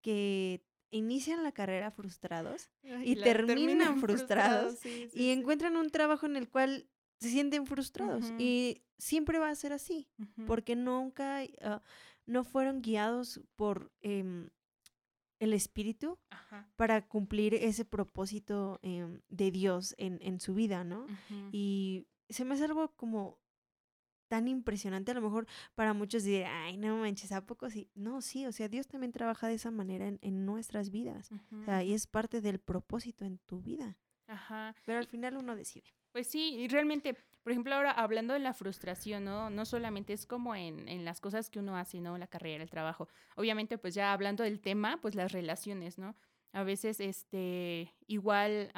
que 0.00 0.64
inician 0.92 1.42
la 1.42 1.50
carrera 1.50 1.90
frustrados 1.90 2.70
y, 3.02 3.16
terminan, 3.16 3.98
frustrados, 4.00 4.78
y 4.86 5.30
encuentran 5.30 5.76
un 5.76 5.90
trabajo 5.90 6.26
en 6.26 6.36
el 6.36 6.48
cual 6.48 6.88
se 7.18 7.30
sienten 7.30 7.66
frustrados 7.66 8.32
y 8.38 8.82
siempre 8.98 9.38
va 9.38 9.48
a 9.48 9.54
ser 9.54 9.72
así 9.72 10.08
porque 10.46 10.76
nunca 10.76 11.42
ah, 11.62 11.82
no 12.26 12.44
fueron 12.44 12.82
guiados 12.82 13.40
por 13.56 13.92
em, 14.02 14.50
el 15.38 15.52
espíritu 15.52 16.18
para 16.76 17.06
cumplir 17.08 17.54
ese 17.54 17.84
propósito 17.84 18.78
em, 18.82 19.20
de 19.28 19.50
Dios 19.50 19.94
en, 19.98 20.18
en, 20.20 20.38
su 20.38 20.54
vida, 20.54 20.84
¿no? 20.84 21.06
Y 21.50 22.06
se 22.32 22.44
me 22.44 22.54
hace 22.54 22.64
algo 22.64 22.94
como 22.96 23.38
tan 24.32 24.48
impresionante, 24.48 25.10
a 25.10 25.14
lo 25.14 25.20
mejor 25.20 25.46
para 25.74 25.92
muchos 25.92 26.24
dirán, 26.24 26.50
ay, 26.50 26.78
no 26.78 26.96
manches, 26.96 27.32
¿a 27.32 27.44
poco 27.44 27.68
sí? 27.68 27.90
No, 27.94 28.22
sí, 28.22 28.46
o 28.46 28.52
sea, 28.52 28.66
Dios 28.66 28.88
también 28.88 29.12
trabaja 29.12 29.46
de 29.46 29.54
esa 29.54 29.70
manera 29.70 30.08
en, 30.08 30.46
nuestras 30.46 30.90
vidas. 30.90 31.30
O 31.60 31.64
sea, 31.66 31.82
y 31.82 31.92
es 31.92 32.06
parte 32.06 32.40
del 32.40 32.58
propósito 32.58 33.26
en 33.26 33.36
tu 33.40 33.60
vida. 33.60 33.98
Ajá. 34.26 34.74
Pero 34.86 35.00
al 35.00 35.06
final 35.06 35.36
uno 35.36 35.54
decide. 35.54 35.92
Pues 36.12 36.28
sí, 36.28 36.54
y 36.54 36.68
realmente, 36.68 37.12
por 37.42 37.52
ejemplo, 37.52 37.74
ahora 37.74 37.90
hablando 37.90 38.32
de 38.32 38.40
la 38.40 38.54
frustración, 38.54 39.24
¿no? 39.24 39.50
No 39.50 39.66
solamente 39.66 40.14
es 40.14 40.24
como 40.24 40.54
en, 40.54 40.88
en 40.88 41.04
las 41.04 41.20
cosas 41.20 41.50
que 41.50 41.58
uno 41.58 41.76
hace, 41.76 42.00
¿no? 42.00 42.16
La 42.16 42.26
carrera, 42.26 42.62
el 42.62 42.70
trabajo. 42.70 43.08
Obviamente, 43.36 43.76
pues 43.76 43.92
ya 43.92 44.14
hablando 44.14 44.44
del 44.44 44.60
tema, 44.60 44.98
pues 45.02 45.14
las 45.14 45.32
relaciones, 45.32 45.98
¿no? 45.98 46.16
A 46.52 46.62
veces 46.62 47.00
este 47.00 47.92
igual 48.06 48.70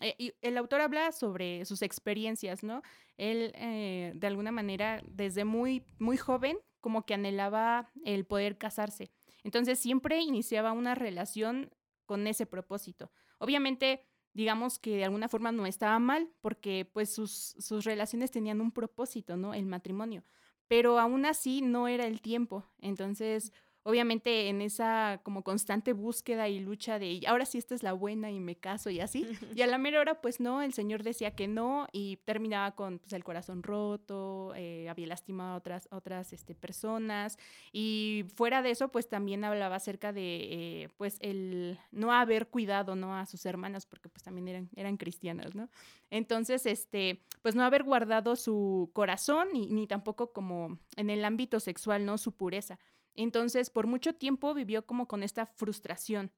eh, 0.00 0.32
el 0.40 0.56
autor 0.56 0.80
habla 0.80 1.12
sobre 1.12 1.64
sus 1.64 1.82
experiencias 1.82 2.62
no 2.62 2.82
él 3.16 3.52
eh, 3.56 4.12
de 4.14 4.26
alguna 4.26 4.52
manera 4.52 5.02
desde 5.06 5.44
muy 5.44 5.84
muy 5.98 6.16
joven 6.16 6.58
como 6.80 7.04
que 7.04 7.14
anhelaba 7.14 7.90
el 8.04 8.24
poder 8.26 8.58
casarse. 8.58 9.10
Entonces 9.42 9.78
siempre 9.78 10.20
iniciaba 10.20 10.70
una 10.70 10.94
relación 10.94 11.70
con 12.04 12.28
ese 12.28 12.46
propósito. 12.46 13.10
Obviamente 13.38 14.04
digamos 14.34 14.78
que 14.78 14.96
de 14.96 15.04
alguna 15.04 15.28
forma 15.28 15.50
no 15.50 15.66
estaba 15.66 15.98
mal 15.98 16.28
porque 16.42 16.88
pues 16.92 17.12
sus, 17.12 17.56
sus 17.58 17.84
relaciones 17.84 18.30
tenían 18.30 18.60
un 18.60 18.70
propósito 18.70 19.36
no 19.36 19.52
el 19.52 19.66
matrimonio. 19.66 20.22
Pero 20.68 20.98
aún 20.98 21.26
así 21.26 21.62
no 21.62 21.88
era 21.88 22.06
el 22.06 22.20
tiempo. 22.20 22.64
Entonces 22.80 23.52
obviamente 23.86 24.48
en 24.48 24.62
esa 24.62 25.20
como 25.22 25.44
constante 25.44 25.92
búsqueda 25.92 26.48
y 26.48 26.58
lucha 26.58 26.98
de 26.98 27.20
ahora 27.28 27.46
sí 27.46 27.56
esta 27.56 27.72
es 27.72 27.84
la 27.84 27.92
buena 27.92 28.32
y 28.32 28.40
me 28.40 28.56
caso 28.56 28.90
y 28.90 28.98
así. 28.98 29.24
Y 29.54 29.62
a 29.62 29.66
la 29.68 29.78
mera 29.78 30.00
hora, 30.00 30.20
pues 30.20 30.40
no, 30.40 30.60
el 30.60 30.74
Señor 30.74 31.04
decía 31.04 31.36
que 31.36 31.46
no 31.46 31.86
y 31.92 32.16
terminaba 32.24 32.74
con 32.74 32.98
pues, 32.98 33.12
el 33.12 33.22
corazón 33.22 33.62
roto, 33.62 34.52
eh, 34.56 34.88
había 34.88 35.06
lastimado 35.06 35.54
a 35.54 35.56
otras, 35.56 35.88
otras 35.92 36.32
este, 36.32 36.56
personas. 36.56 37.38
Y 37.72 38.24
fuera 38.34 38.60
de 38.60 38.72
eso, 38.72 38.88
pues 38.88 39.08
también 39.08 39.44
hablaba 39.44 39.76
acerca 39.76 40.12
de 40.12 40.82
eh, 40.82 40.88
pues 40.96 41.18
el 41.20 41.78
no 41.92 42.12
haber 42.12 42.48
cuidado 42.48 42.96
¿no? 42.96 43.16
a 43.16 43.24
sus 43.24 43.46
hermanas, 43.46 43.86
porque 43.86 44.08
pues 44.08 44.24
también 44.24 44.48
eran, 44.48 44.68
eran 44.74 44.96
cristianas, 44.96 45.54
¿no? 45.54 45.70
Entonces, 46.10 46.66
este, 46.66 47.22
pues 47.42 47.54
no 47.54 47.62
haber 47.62 47.84
guardado 47.84 48.34
su 48.34 48.90
corazón 48.92 49.48
ni, 49.52 49.68
ni 49.68 49.86
tampoco 49.86 50.32
como 50.32 50.78
en 50.96 51.08
el 51.08 51.24
ámbito 51.24 51.60
sexual, 51.60 52.04
¿no? 52.04 52.18
Su 52.18 52.32
pureza. 52.32 52.80
Entonces, 53.16 53.70
por 53.70 53.86
mucho 53.86 54.14
tiempo 54.14 54.54
vivió 54.54 54.86
como 54.86 55.08
con 55.08 55.22
esta 55.22 55.46
frustración 55.46 56.30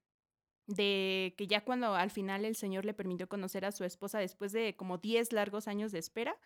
de 0.66 1.34
que 1.36 1.46
ya 1.46 1.64
cuando 1.64 1.94
al 1.94 2.10
final 2.10 2.44
el 2.44 2.54
Señor 2.54 2.84
le 2.84 2.94
permitió 2.94 3.28
conocer 3.28 3.64
a 3.64 3.72
su 3.72 3.84
esposa 3.84 4.18
después 4.18 4.52
de 4.52 4.76
como 4.76 4.98
10 4.98 5.32
largos 5.32 5.66
años 5.66 5.92
de 5.92 5.98
espera, 5.98 6.38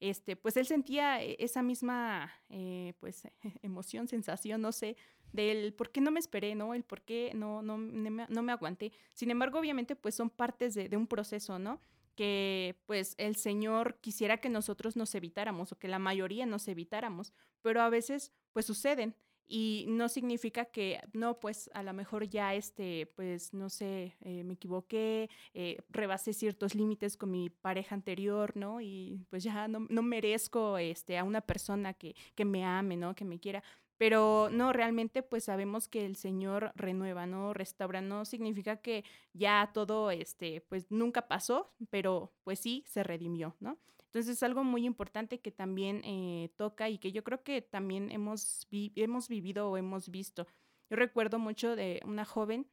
este, 0.00 0.36
pues 0.36 0.56
él 0.56 0.66
sentía 0.66 1.22
e, 1.22 1.36
esa 1.38 1.62
misma, 1.62 2.32
eh, 2.48 2.94
pues, 3.00 3.22
emoción, 3.62 4.08
sensación, 4.08 4.60
no 4.60 4.72
sé, 4.72 4.96
del 5.32 5.74
por 5.74 5.90
qué 5.90 6.00
no 6.00 6.10
me 6.10 6.20
esperé, 6.20 6.54
¿no? 6.54 6.74
El 6.74 6.84
por 6.84 7.02
qué 7.02 7.32
no, 7.34 7.62
no, 7.62 7.76
no 7.76 8.42
me 8.42 8.52
aguanté. 8.52 8.92
Sin 9.14 9.30
embargo, 9.30 9.58
obviamente, 9.58 9.96
pues 9.96 10.14
son 10.14 10.30
partes 10.30 10.74
de, 10.74 10.88
de 10.88 10.96
un 10.96 11.06
proceso, 11.06 11.58
¿no? 11.58 11.80
que 12.14 12.80
pues 12.86 13.14
el 13.18 13.36
Señor 13.36 13.98
quisiera 14.00 14.38
que 14.38 14.48
nosotros 14.48 14.96
nos 14.96 15.14
evitáramos 15.14 15.72
o 15.72 15.78
que 15.78 15.88
la 15.88 15.98
mayoría 15.98 16.46
nos 16.46 16.68
evitáramos, 16.68 17.32
pero 17.60 17.82
a 17.82 17.88
veces 17.88 18.32
pues 18.52 18.66
suceden 18.66 19.16
y 19.46 19.84
no 19.88 20.08
significa 20.08 20.64
que 20.64 21.00
no 21.12 21.38
pues 21.40 21.70
a 21.74 21.82
lo 21.82 21.92
mejor 21.92 22.28
ya 22.28 22.54
este 22.54 23.06
pues 23.14 23.52
no 23.52 23.68
sé 23.68 24.16
eh, 24.20 24.44
me 24.44 24.54
equivoqué 24.54 25.28
eh, 25.52 25.78
rebasé 25.90 26.32
ciertos 26.32 26.74
límites 26.74 27.16
con 27.16 27.30
mi 27.30 27.50
pareja 27.50 27.94
anterior 27.94 28.56
no 28.56 28.80
y 28.80 29.20
pues 29.30 29.44
ya 29.44 29.68
no, 29.68 29.86
no 29.88 30.02
merezco 30.02 30.78
este 30.78 31.18
a 31.18 31.24
una 31.24 31.40
persona 31.40 31.94
que, 31.94 32.14
que 32.34 32.44
me 32.44 32.64
ame 32.64 32.96
no 32.96 33.14
que 33.14 33.24
me 33.24 33.38
quiera 33.38 33.62
pero 33.96 34.48
no, 34.50 34.72
realmente 34.72 35.22
pues 35.22 35.44
sabemos 35.44 35.88
que 35.88 36.04
el 36.04 36.16
Señor 36.16 36.72
renueva, 36.74 37.26
¿no? 37.26 37.54
Restaura, 37.54 38.00
no 38.00 38.24
significa 38.24 38.78
que 38.78 39.04
ya 39.32 39.70
todo, 39.72 40.10
este, 40.10 40.60
pues 40.62 40.90
nunca 40.90 41.28
pasó, 41.28 41.72
pero 41.90 42.32
pues 42.42 42.58
sí, 42.58 42.84
se 42.88 43.02
redimió, 43.02 43.56
¿no? 43.60 43.78
Entonces 44.14 44.36
es 44.36 44.42
algo 44.44 44.62
muy 44.62 44.86
importante 44.86 45.40
que 45.40 45.50
también 45.50 46.00
eh, 46.04 46.52
toca 46.56 46.88
y 46.88 46.98
que 46.98 47.10
yo 47.10 47.24
creo 47.24 47.42
que 47.42 47.62
también 47.62 48.12
hemos, 48.12 48.68
hemos 48.70 49.28
vivido 49.28 49.68
o 49.68 49.76
hemos 49.76 50.08
visto. 50.08 50.46
Yo 50.88 50.96
recuerdo 50.96 51.40
mucho 51.40 51.74
de 51.74 52.00
una 52.04 52.24
joven 52.24 52.70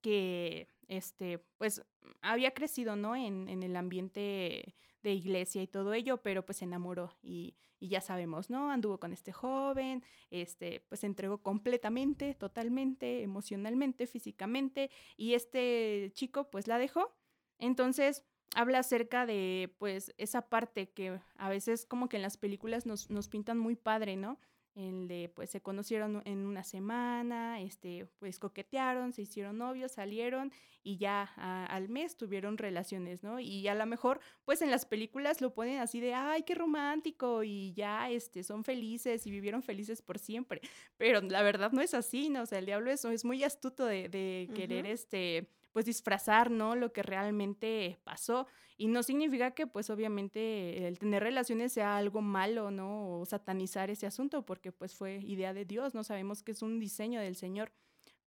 que, 0.00 0.66
este, 0.88 1.38
pues, 1.56 1.84
había 2.20 2.52
crecido, 2.52 2.96
¿no? 2.96 3.14
En, 3.14 3.48
en 3.48 3.62
el 3.62 3.76
ambiente 3.76 4.74
de 5.04 5.14
iglesia 5.14 5.62
y 5.62 5.68
todo 5.68 5.94
ello, 5.94 6.16
pero 6.16 6.44
pues 6.44 6.58
se 6.58 6.64
enamoró 6.64 7.16
y, 7.22 7.54
y, 7.78 7.86
ya 7.86 8.00
sabemos, 8.00 8.50
¿no? 8.50 8.72
Anduvo 8.72 8.98
con 8.98 9.12
este 9.12 9.30
joven, 9.30 10.02
este, 10.30 10.80
pues 10.88 11.02
se 11.02 11.06
entregó 11.06 11.38
completamente, 11.38 12.34
totalmente, 12.34 13.22
emocionalmente, 13.22 14.08
físicamente, 14.08 14.90
y 15.16 15.34
este 15.34 16.10
chico 16.12 16.50
pues 16.50 16.66
la 16.66 16.78
dejó. 16.78 17.14
Entonces, 17.60 18.24
habla 18.54 18.80
acerca 18.80 19.26
de 19.26 19.74
pues 19.78 20.12
esa 20.18 20.48
parte 20.48 20.90
que 20.90 21.20
a 21.36 21.48
veces 21.48 21.86
como 21.86 22.08
que 22.08 22.16
en 22.16 22.22
las 22.22 22.36
películas 22.36 22.86
nos, 22.86 23.10
nos 23.10 23.28
pintan 23.28 23.58
muy 23.58 23.76
padre, 23.76 24.16
¿no? 24.16 24.38
El 24.76 25.08
de 25.08 25.30
pues 25.34 25.50
se 25.50 25.60
conocieron 25.60 26.22
en 26.24 26.46
una 26.46 26.62
semana, 26.62 27.60
este 27.60 28.06
pues 28.18 28.38
coquetearon, 28.38 29.12
se 29.12 29.22
hicieron 29.22 29.58
novios, 29.58 29.92
salieron 29.92 30.52
y 30.82 30.96
ya 30.96 31.24
al 31.68 31.88
mes 31.88 32.16
tuvieron 32.16 32.56
relaciones, 32.56 33.22
¿no? 33.22 33.40
Y 33.40 33.66
a 33.66 33.74
lo 33.74 33.84
mejor 33.86 34.20
pues 34.44 34.62
en 34.62 34.70
las 34.70 34.86
películas 34.86 35.40
lo 35.40 35.52
ponen 35.54 35.78
así 35.80 36.00
de, 36.00 36.14
ay, 36.14 36.44
qué 36.44 36.54
romántico 36.54 37.42
y 37.42 37.72
ya 37.74 38.10
este 38.10 38.44
son 38.44 38.62
felices 38.62 39.26
y 39.26 39.30
vivieron 39.30 39.62
felices 39.62 40.02
por 40.02 40.18
siempre, 40.18 40.60
pero 40.96 41.20
la 41.20 41.42
verdad 41.42 41.72
no 41.72 41.82
es 41.82 41.92
así, 41.92 42.30
¿no? 42.30 42.42
O 42.42 42.46
sea, 42.46 42.60
el 42.60 42.66
diablo 42.66 42.90
es, 42.90 43.04
es 43.04 43.24
muy 43.24 43.42
astuto 43.42 43.84
de, 43.86 44.08
de 44.08 44.48
querer 44.54 44.86
este 44.86 45.50
pues 45.72 45.86
disfrazar, 45.86 46.50
¿no? 46.50 46.74
Lo 46.76 46.92
que 46.92 47.02
realmente 47.02 47.98
pasó. 48.04 48.46
Y 48.76 48.88
no 48.88 49.02
significa 49.02 49.52
que 49.52 49.66
pues 49.66 49.90
obviamente 49.90 50.86
el 50.88 50.98
tener 50.98 51.22
relaciones 51.22 51.72
sea 51.72 51.96
algo 51.96 52.22
malo, 52.22 52.70
¿no? 52.70 53.20
O 53.20 53.26
satanizar 53.26 53.90
ese 53.90 54.06
asunto, 54.06 54.44
porque 54.44 54.72
pues 54.72 54.94
fue 54.94 55.18
idea 55.18 55.52
de 55.52 55.64
Dios, 55.64 55.94
no 55.94 56.04
sabemos 56.04 56.42
que 56.42 56.52
es 56.52 56.62
un 56.62 56.78
diseño 56.80 57.20
del 57.20 57.36
Señor. 57.36 57.72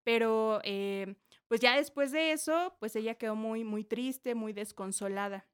Pero 0.03 0.59
eh, 0.63 1.15
pues 1.47 1.61
ya 1.61 1.75
después 1.77 2.11
de 2.11 2.33
eso, 2.33 2.75
pues 2.79 2.95
ella 2.95 3.15
quedó 3.15 3.35
muy, 3.35 3.63
muy 3.63 3.83
triste, 3.83 4.35
muy 4.35 4.53
desconsolada. 4.53 5.47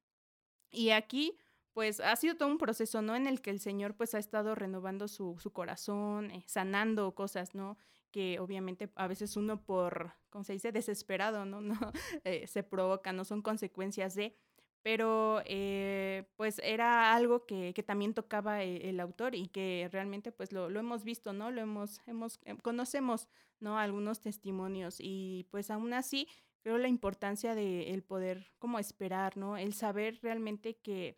Y 0.71 0.91
aquí 0.91 1.37
pues 1.73 1.99
ha 1.99 2.15
sido 2.15 2.35
todo 2.35 2.49
un 2.49 2.57
proceso, 2.57 3.01
¿no? 3.01 3.15
En 3.15 3.27
el 3.27 3.41
que 3.41 3.51
el 3.51 3.59
Señor 3.59 3.95
pues 3.95 4.13
ha 4.13 4.19
estado 4.19 4.55
renovando 4.55 5.07
su, 5.07 5.37
su 5.39 5.53
corazón, 5.53 6.31
eh, 6.31 6.43
sanando 6.45 7.15
cosas, 7.15 7.55
¿no? 7.55 7.77
Que 8.11 8.39
obviamente 8.39 8.89
a 8.95 9.07
veces 9.07 9.37
uno 9.37 9.63
por, 9.63 10.13
¿cómo 10.29 10.43
se 10.43 10.53
dice?, 10.53 10.71
desesperado, 10.71 11.45
¿no? 11.45 11.61
no 11.61 11.91
eh, 12.23 12.47
se 12.47 12.63
provoca, 12.63 13.13
no 13.13 13.25
son 13.25 13.41
consecuencias 13.41 14.15
de, 14.15 14.35
pero 14.81 15.41
eh, 15.45 16.29
pues 16.35 16.59
era 16.63 17.13
algo 17.13 17.45
que, 17.45 17.73
que 17.73 17.83
también 17.83 18.13
tocaba 18.13 18.63
e, 18.63 18.89
el, 18.89 18.99
autor 18.99 19.35
y 19.35 19.47
que 19.47 19.89
realmente 19.91 20.31
pues 20.31 20.51
lo, 20.51 20.69
lo, 20.69 20.79
hemos 20.79 21.03
visto, 21.03 21.33
¿no? 21.33 21.51
Lo 21.51 21.61
hemos, 21.61 22.01
hemos, 22.07 22.39
eh, 22.45 22.55
conocemos, 22.61 23.27
¿no? 23.59 23.77
Algunos 23.77 24.21
testimonios 24.21 24.97
y 24.99 25.47
pues 25.51 25.69
aún 25.69 25.93
así 25.93 26.27
creo 26.61 26.77
la 26.77 26.87
importancia 26.87 27.55
de 27.55 27.91
el 27.91 28.03
poder 28.03 28.51
como 28.59 28.79
esperar, 28.79 29.37
¿no? 29.37 29.57
El 29.57 29.73
saber 29.73 30.19
realmente 30.21 30.77
que 30.77 31.17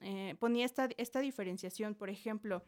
eh, 0.00 0.34
ponía 0.38 0.64
esta, 0.64 0.88
esta 0.96 1.20
diferenciación, 1.20 1.94
por 1.94 2.10
ejemplo, 2.10 2.64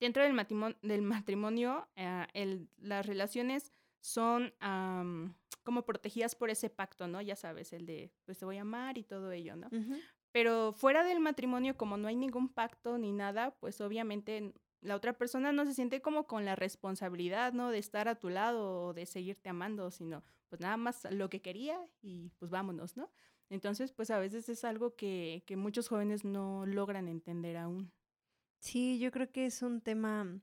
dentro 0.00 0.22
del 0.22 0.32
matrimonio, 0.32 0.76
del 0.82 1.02
matrimonio 1.02 1.88
el, 2.34 2.68
las 2.78 3.06
relaciones 3.06 3.72
son 4.00 4.52
como 5.62 5.86
protegidas 5.86 6.34
por 6.34 6.50
ese 6.50 6.68
pacto, 6.68 7.06
¿no? 7.08 7.22
Ya 7.22 7.36
sabes, 7.36 7.72
el 7.72 7.86
de, 7.86 8.12
pues 8.26 8.38
te 8.38 8.44
voy 8.44 8.58
a 8.58 8.62
amar 8.62 8.98
y 8.98 9.02
todo 9.04 9.32
ello, 9.32 9.56
¿no? 9.56 9.68
Pero 10.30 10.72
fuera 10.72 11.04
del 11.04 11.20
matrimonio, 11.20 11.76
como 11.76 11.96
no 11.96 12.08
hay 12.08 12.16
ningún 12.16 12.48
pacto 12.48 12.98
ni 12.98 13.12
nada, 13.12 13.52
pues 13.60 13.80
obviamente 13.80 14.52
la 14.80 14.96
otra 14.96 15.14
persona 15.14 15.52
no 15.52 15.64
se 15.64 15.72
siente 15.72 16.02
como 16.02 16.26
con 16.26 16.44
la 16.44 16.54
responsabilidad, 16.56 17.54
¿no? 17.54 17.70
De 17.70 17.78
estar 17.78 18.08
a 18.08 18.16
tu 18.16 18.28
lado 18.28 18.88
o 18.88 18.94
de 18.94 19.06
seguirte 19.06 19.48
amando, 19.48 19.90
sino 19.90 20.22
pues 20.48 20.60
nada 20.60 20.76
más 20.76 21.06
lo 21.10 21.30
que 21.30 21.40
quería 21.40 21.80
y 22.02 22.30
pues 22.38 22.50
vámonos, 22.50 22.96
¿no? 22.96 23.10
Entonces, 23.48 23.92
pues 23.92 24.10
a 24.10 24.18
veces 24.18 24.48
es 24.48 24.64
algo 24.64 24.96
que, 24.96 25.44
que 25.46 25.56
muchos 25.56 25.88
jóvenes 25.88 26.24
no 26.24 26.66
logran 26.66 27.08
entender 27.08 27.56
aún. 27.56 27.92
Sí, 28.64 28.98
yo 28.98 29.10
creo 29.10 29.30
que 29.30 29.44
es 29.44 29.60
un 29.60 29.82
tema, 29.82 30.40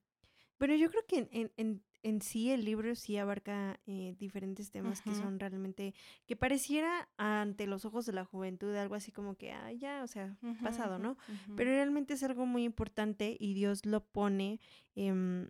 pero 0.59 0.75
yo 0.75 0.91
creo 0.91 1.03
que 1.07 1.27
en, 1.31 1.51
en, 1.57 1.83
en 2.03 2.21
sí 2.21 2.51
el 2.51 2.63
libro 2.65 2.93
sí 2.93 3.17
abarca 3.17 3.79
eh, 3.87 4.15
diferentes 4.19 4.69
temas 4.69 5.01
que 5.01 5.15
son 5.15 5.39
realmente, 5.39 5.95
que 6.27 6.35
pareciera 6.35 7.09
ante 7.17 7.65
los 7.65 7.83
ojos 7.83 8.05
de 8.05 8.13
la 8.13 8.23
juventud 8.23 8.75
algo 8.75 8.93
así 8.93 9.11
como 9.11 9.37
que, 9.37 9.51
ah, 9.53 9.71
ya, 9.71 10.03
o 10.03 10.07
sea, 10.07 10.37
pasado, 10.61 10.99
¿no? 10.99 11.17
Pero 11.57 11.71
realmente 11.71 12.13
es 12.13 12.21
algo 12.21 12.45
muy 12.45 12.63
importante 12.63 13.35
y 13.39 13.55
Dios 13.55 13.87
lo 13.87 14.05
pone 14.05 14.59
em, 14.93 15.49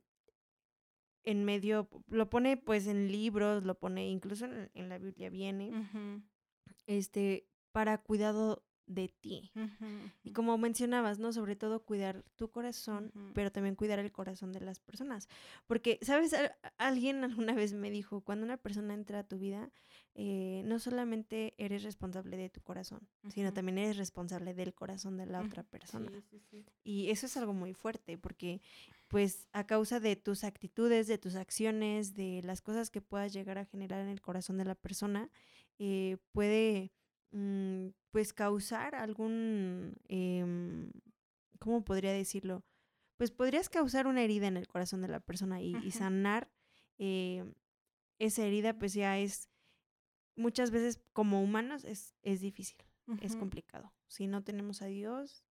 en 1.25 1.43
medio, 1.43 1.89
lo 2.07 2.29
pone 2.29 2.55
pues 2.55 2.87
en 2.87 3.11
libros, 3.11 3.65
lo 3.65 3.77
pone 3.77 4.07
incluso 4.07 4.45
en, 4.45 4.87
la 4.87 4.97
Biblia 4.97 5.29
viene, 5.29 5.73
este, 6.87 7.49
para 7.73 7.97
cuidado 7.97 8.63
de 8.85 9.07
ti. 9.07 9.51
Y 10.23 10.33
como 10.33 10.57
mencionabas, 10.57 11.19
¿no? 11.19 11.33
Sobre 11.33 11.55
todo 11.55 11.83
cuidar 11.83 12.23
tu 12.35 12.51
corazón, 12.51 13.11
pero 13.33 13.51
también 13.51 13.75
cuidar 13.75 13.99
el 13.99 14.11
corazón 14.11 14.51
de 14.51 14.61
las 14.61 14.79
personas. 14.79 15.27
Porque, 15.67 15.99
¿sabes? 16.01 16.35
alguien 16.77 17.23
alguna 17.23 17.53
vez 17.53 17.73
me 17.73 17.91
dijo, 17.91 18.21
cuando 18.21 18.45
una 18.45 18.57
persona 18.57 18.93
entra 18.93 19.19
a 19.19 19.23
tu 19.23 19.37
vida, 19.37 19.71
eh, 20.13 20.61
no 20.65 20.79
solamente 20.79 21.53
eres 21.57 21.83
responsable 21.83 22.35
de 22.35 22.49
tu 22.49 22.61
corazón, 22.61 23.07
sino 23.33 23.53
también 23.53 23.77
eres 23.77 23.97
responsable 23.97 24.53
del 24.53 24.73
corazón 24.73 25.17
de 25.17 25.25
la 25.25 25.41
otra 25.41 25.63
persona. 25.63 26.11
Y 26.83 27.09
eso 27.11 27.27
es 27.27 27.37
algo 27.37 27.53
muy 27.53 27.73
fuerte, 27.73 28.17
porque 28.17 28.61
pues 29.07 29.47
a 29.51 29.65
causa 29.65 29.99
de 29.99 30.15
tus 30.15 30.43
actitudes, 30.43 31.07
de 31.07 31.17
tus 31.17 31.35
acciones, 31.35 32.15
de 32.15 32.41
las 32.43 32.61
cosas 32.61 32.89
que 32.89 33.01
puedas 33.01 33.33
llegar 33.33 33.57
a 33.57 33.65
generar 33.65 34.01
en 34.01 34.07
el 34.07 34.21
corazón 34.21 34.57
de 34.57 34.65
la 34.65 34.75
persona, 34.75 35.29
eh, 35.79 36.17
puede 36.31 36.91
pues 38.11 38.33
causar 38.33 38.95
algún, 38.95 39.95
em, 40.07 40.91
¿cómo 41.59 41.83
podría 41.83 42.11
decirlo? 42.11 42.63
Pues 43.17 43.31
podrías 43.31 43.69
causar 43.69 44.07
una 44.07 44.21
herida 44.23 44.47
en 44.47 44.57
el 44.57 44.67
corazón 44.67 45.01
de 45.01 45.07
la 45.07 45.19
persona 45.19 45.61
y, 45.61 45.91
sanar 45.91 46.51
em, 46.97 47.53
esa 48.19 48.45
herida, 48.45 48.77
pues 48.77 48.93
ya 48.93 49.17
es, 49.17 49.49
muchas 50.35 50.71
veces 50.71 50.99
como 51.13 51.41
humanos 51.41 51.85
es, 51.85 52.15
es 52.21 52.41
difícil, 52.41 52.77
es 53.21 53.35
complicado. 53.35 53.93
Si 54.07 54.27
no 54.27 54.43
tenemos 54.43 54.81
a 54.81 54.85
Dios 54.85 55.43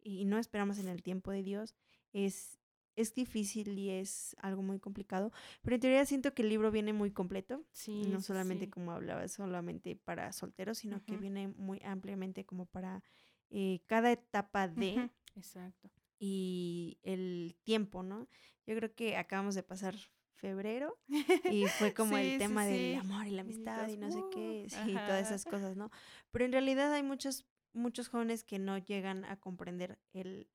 y 0.00 0.24
no 0.24 0.38
esperamos 0.38 0.78
en 0.78 0.88
el 0.88 1.02
tiempo 1.02 1.30
de 1.30 1.42
Dios, 1.42 1.74
es, 2.12 2.58
es 2.96 3.14
difícil 3.14 3.78
y 3.78 3.90
es 3.90 4.34
algo 4.40 4.62
muy 4.62 4.80
complicado, 4.80 5.32
pero 5.62 5.76
en 5.76 5.80
teoría 5.80 6.06
siento 6.06 6.34
que 6.34 6.42
el 6.42 6.48
libro 6.48 6.70
viene 6.70 6.92
muy 6.92 7.10
completo, 7.10 7.62
sí, 7.72 8.02
no 8.08 8.20
solamente 8.20 8.68
como 8.68 8.92
hablaba, 8.92 9.28
solamente 9.28 9.96
para 9.96 10.32
solteros, 10.32 10.78
sino 10.78 11.04
que 11.04 11.16
viene 11.16 11.48
muy 11.48 11.80
ampliamente 11.84 12.44
como 12.44 12.66
para 12.66 13.02
eh, 13.50 13.80
cada 13.86 14.10
etapa 14.10 14.68
de... 14.68 15.10
Exacto. 15.36 15.90
Y 16.18 16.98
el 17.02 17.56
tiempo, 17.62 18.02
¿no? 18.02 18.26
Yo 18.66 18.74
creo 18.74 18.94
que 18.94 19.18
acabamos 19.18 19.54
de 19.54 19.62
pasar 19.62 19.94
febrero 20.36 20.98
y 21.52 21.66
fue 21.66 21.92
como 21.92 22.16
el 22.16 22.38
tema 22.38 22.64
del 22.64 22.98
amor 22.98 23.26
y 23.26 23.30
la 23.30 23.42
amistad 23.42 23.88
y, 23.88 23.96
no 23.96 24.10
sé 24.10 24.22
qué, 24.32 24.66
y 24.86 24.94
todas 24.94 25.26
esas 25.26 25.44
cosas, 25.44 25.76
¿no? 25.76 25.90
Pero 26.30 26.46
en 26.46 26.52
realidad 26.52 26.92
hay 26.92 27.02
muchos, 27.02 27.46
muchos 27.74 28.08
jóvenes 28.08 28.44
que 28.44 28.58
no 28.58 28.78
llegan 28.78 29.24
a 29.26 29.38
comprender 29.38 29.98
el 30.12 30.48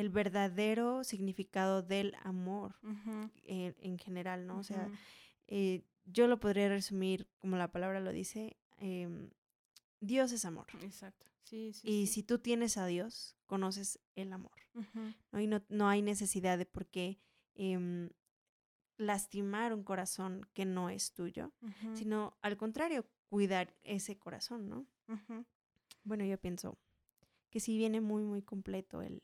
el 0.00 0.08
verdadero 0.08 1.04
significado 1.04 1.82
del 1.82 2.16
amor 2.22 2.76
en, 3.44 3.98
general, 3.98 4.46
¿no? 4.46 4.58
O 4.58 4.62
sea, 4.62 4.88
eh, 5.46 5.84
yo 6.06 6.26
lo 6.26 6.40
podría 6.40 6.68
resumir 6.68 7.28
como 7.38 7.56
la 7.56 7.70
palabra 7.70 8.00
lo 8.00 8.12
dice, 8.12 8.56
em, 8.78 9.30
Dios 10.00 10.32
es 10.32 10.44
amor. 10.44 10.66
Exacto. 10.82 11.26
Sí, 11.44 11.72
sí, 11.72 11.88
y 11.88 12.06
si 12.06 12.22
tú 12.22 12.38
tienes 12.38 12.76
a 12.76 12.86
Dios, 12.86 13.36
conoces 13.46 13.98
el 14.14 14.32
amor. 14.32 14.52
¿no? 15.32 15.40
Y 15.40 15.46
no, 15.46 15.62
no, 15.68 15.88
hay 15.88 16.00
necesidad 16.00 16.56
de 16.58 16.66
por 16.66 16.86
qué 16.86 17.18
em, 17.54 18.10
lastimar 18.96 19.74
un 19.74 19.82
corazón 19.82 20.46
que 20.54 20.64
no 20.64 20.90
es 20.90 21.12
tuyo, 21.12 21.52
sino 21.94 22.36
al 22.42 22.56
contrario, 22.56 23.06
cuidar 23.28 23.74
ese 23.82 24.18
corazón, 24.18 24.68
¿no? 24.68 24.86
Bueno, 26.04 26.24
yo 26.24 26.38
pienso 26.38 26.78
que 27.50 27.60
sí 27.60 27.76
viene 27.76 28.00
muy, 28.00 28.22
muy 28.22 28.42
completo 28.42 29.02
el, 29.02 29.22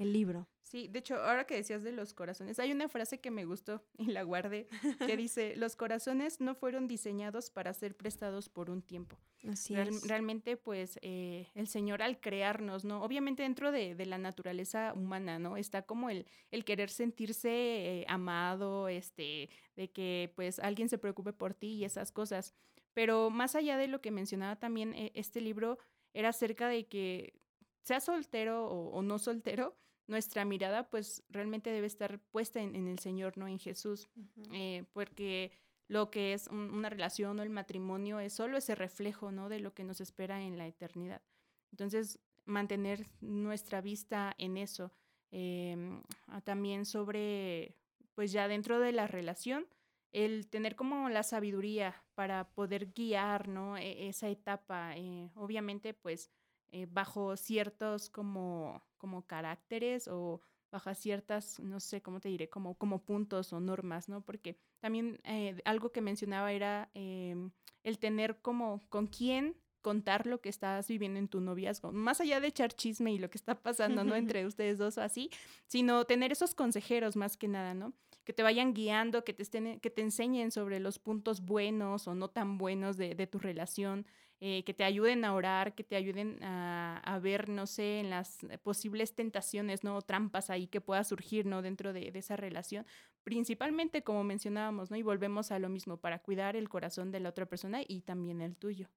el 0.00 0.14
libro. 0.14 0.48
Sí, 0.62 0.88
de 0.88 1.00
hecho, 1.00 1.16
ahora 1.16 1.46
que 1.46 1.56
decías 1.56 1.82
de 1.82 1.92
los 1.92 2.14
corazones, 2.14 2.58
hay 2.58 2.72
una 2.72 2.88
frase 2.88 3.20
que 3.20 3.30
me 3.30 3.44
gustó 3.44 3.82
y 3.98 4.06
la 4.06 4.22
guardé, 4.22 4.66
que 5.04 5.16
dice, 5.16 5.54
los 5.56 5.76
corazones 5.76 6.40
no 6.40 6.54
fueron 6.54 6.86
diseñados 6.86 7.50
para 7.50 7.74
ser 7.74 7.94
prestados 7.96 8.48
por 8.48 8.70
un 8.70 8.80
tiempo. 8.80 9.18
Así 9.46 9.74
es. 9.74 10.06
Realmente, 10.06 10.56
pues, 10.56 10.98
eh, 11.02 11.48
el 11.54 11.66
Señor 11.66 12.02
al 12.02 12.18
crearnos, 12.18 12.84
¿no? 12.84 13.02
Obviamente 13.02 13.42
dentro 13.42 13.72
de, 13.72 13.94
la 14.06 14.16
naturaleza 14.16 14.94
humana, 14.94 15.38
¿no? 15.38 15.58
Está 15.58 15.82
como 15.82 16.08
el, 16.08 16.26
el 16.50 16.64
querer 16.64 16.88
sentirse 16.88 17.50
eh, 17.50 18.04
amado, 18.08 18.88
este, 18.88 19.50
de 19.76 19.90
que, 19.90 20.32
pues, 20.34 20.60
alguien 20.60 20.88
se 20.88 20.98
preocupe 20.98 21.34
por 21.34 21.52
ti 21.52 21.74
y 21.74 21.84
esas 21.84 22.10
cosas. 22.10 22.54
Pero 22.94 23.28
más 23.28 23.54
allá 23.54 23.76
de 23.76 23.88
lo 23.88 24.00
que 24.00 24.12
mencionaba 24.12 24.56
también 24.56 24.94
eh, 24.94 25.12
este 25.14 25.42
libro, 25.42 25.78
era 26.14 26.30
acerca 26.30 26.68
de 26.68 26.86
que 26.86 27.34
sea 27.82 28.00
soltero 28.00 28.66
o 28.68 29.02
no 29.02 29.18
soltero, 29.18 29.76
nuestra 30.10 30.44
mirada 30.44 30.90
pues 30.90 31.22
realmente 31.30 31.70
debe 31.70 31.86
estar 31.86 32.18
puesta 32.18 32.60
en, 32.60 32.88
el 32.88 32.98
Señor, 32.98 33.38
no 33.38 33.46
en 33.46 33.58
Jesús, 33.58 34.08
eh, 34.52 34.84
porque 34.92 35.52
lo 35.86 36.10
que 36.10 36.34
es 36.34 36.48
una 36.48 36.90
relación 36.90 37.38
o 37.38 37.42
el 37.42 37.50
matrimonio 37.50 38.20
es 38.20 38.32
solo 38.32 38.58
ese 38.58 38.74
reflejo, 38.74 39.32
¿no? 39.32 39.48
De 39.48 39.60
lo 39.60 39.72
que 39.72 39.84
nos 39.84 40.00
espera 40.00 40.42
en 40.42 40.58
la 40.58 40.66
eternidad. 40.66 41.22
Entonces, 41.70 42.18
mantener 42.44 43.06
nuestra 43.20 43.80
vista 43.80 44.34
en 44.38 44.56
eso. 44.56 44.92
Em, 45.30 46.02
también 46.44 46.84
sobre, 46.84 47.76
pues 48.14 48.32
ya 48.32 48.48
dentro 48.48 48.80
de 48.80 48.92
la 48.92 49.06
relación, 49.06 49.66
el 50.12 50.48
tener 50.48 50.74
como 50.74 51.08
la 51.08 51.22
sabiduría 51.22 52.02
para 52.14 52.52
poder 52.52 52.92
guiar, 52.92 53.48
¿no? 53.48 53.76
E, 53.76 54.08
esa 54.08 54.28
etapa. 54.28 54.96
Eh, 54.96 55.30
obviamente, 55.36 55.94
pues 55.94 56.30
eh, 56.72 56.86
bajo 56.90 57.36
ciertos 57.36 58.10
como, 58.10 58.82
como 58.96 59.26
caracteres 59.26 60.08
o 60.08 60.40
bajo 60.70 60.94
ciertas, 60.94 61.58
no 61.60 61.80
sé 61.80 62.00
cómo 62.00 62.20
te 62.20 62.28
diré, 62.28 62.48
como, 62.48 62.74
como 62.76 63.02
puntos 63.02 63.52
o 63.52 63.60
normas, 63.60 64.08
¿no? 64.08 64.20
Porque 64.20 64.56
también 64.78 65.20
eh, 65.24 65.60
algo 65.64 65.90
que 65.90 66.00
mencionaba 66.00 66.52
era 66.52 66.90
em, 66.94 67.50
el 67.82 67.98
tener 67.98 68.40
como 68.40 68.80
con 68.88 69.06
quién 69.06 69.56
contar 69.80 70.26
lo 70.26 70.40
que 70.40 70.48
estás 70.48 70.88
viviendo 70.88 71.18
en 71.18 71.28
tu 71.28 71.40
noviazgo, 71.40 71.90
más 71.90 72.20
allá 72.20 72.40
de 72.40 72.48
echar 72.48 72.72
chisme 72.72 73.12
y 73.12 73.18
lo 73.18 73.30
que 73.30 73.38
está 73.38 73.60
pasando, 73.60 74.04
¿no? 74.04 74.14
Entre 74.16 74.46
ustedes 74.46 74.78
dos 74.78 74.98
o 74.98 75.02
así, 75.02 75.30
sino 75.66 76.04
tener 76.04 76.32
esos 76.32 76.54
consejeros 76.54 77.16
más 77.16 77.36
que 77.36 77.48
nada, 77.48 77.74
¿no? 77.74 77.92
Que 78.24 78.32
te 78.32 78.42
vayan 78.42 78.74
guiando, 78.74 79.24
que 79.24 79.32
te, 79.32 79.42
estén, 79.42 79.80
que 79.80 79.90
te 79.90 80.02
enseñen 80.02 80.50
sobre 80.50 80.78
los 80.78 80.98
puntos 80.98 81.40
buenos 81.40 82.06
o 82.06 82.14
no 82.14 82.28
tan 82.28 82.58
buenos 82.58 82.96
de, 82.96 83.14
de 83.14 83.26
tu 83.26 83.38
relación, 83.38 84.06
eh, 84.42 84.64
que 84.64 84.72
te 84.72 84.84
ayuden 84.84 85.26
a 85.26 85.34
orar, 85.34 85.74
que 85.74 85.84
te 85.84 85.96
ayuden 85.96 86.42
a, 86.42 87.20
ver, 87.22 87.50
no 87.50 87.66
sé, 87.66 88.00
en 88.00 88.08
las 88.08 88.38
posibles 88.62 89.14
tentaciones, 89.14 89.84
¿no? 89.84 90.00
trampas 90.00 90.48
ahí 90.48 90.66
que 90.66 90.80
pueda 90.80 91.04
surgir, 91.04 91.44
¿no? 91.44 91.60
Dentro 91.60 91.92
de, 91.92 92.10
esa 92.14 92.36
relación. 92.36 92.86
Principalmente, 93.22 94.02
como 94.02 94.24
mencionábamos, 94.24 94.90
¿no? 94.90 94.96
Y 94.96 95.02
volvemos 95.02 95.52
a 95.52 95.58
lo 95.58 95.68
mismo, 95.68 95.98
para 95.98 96.20
cuidar 96.20 96.56
el 96.56 96.70
corazón 96.70 97.10
de 97.10 97.20
la 97.20 97.28
otra 97.28 97.44
persona 97.44 97.82
y 97.86 98.00
también 98.00 98.40
el 98.40 98.56
tuyo. 98.56 98.88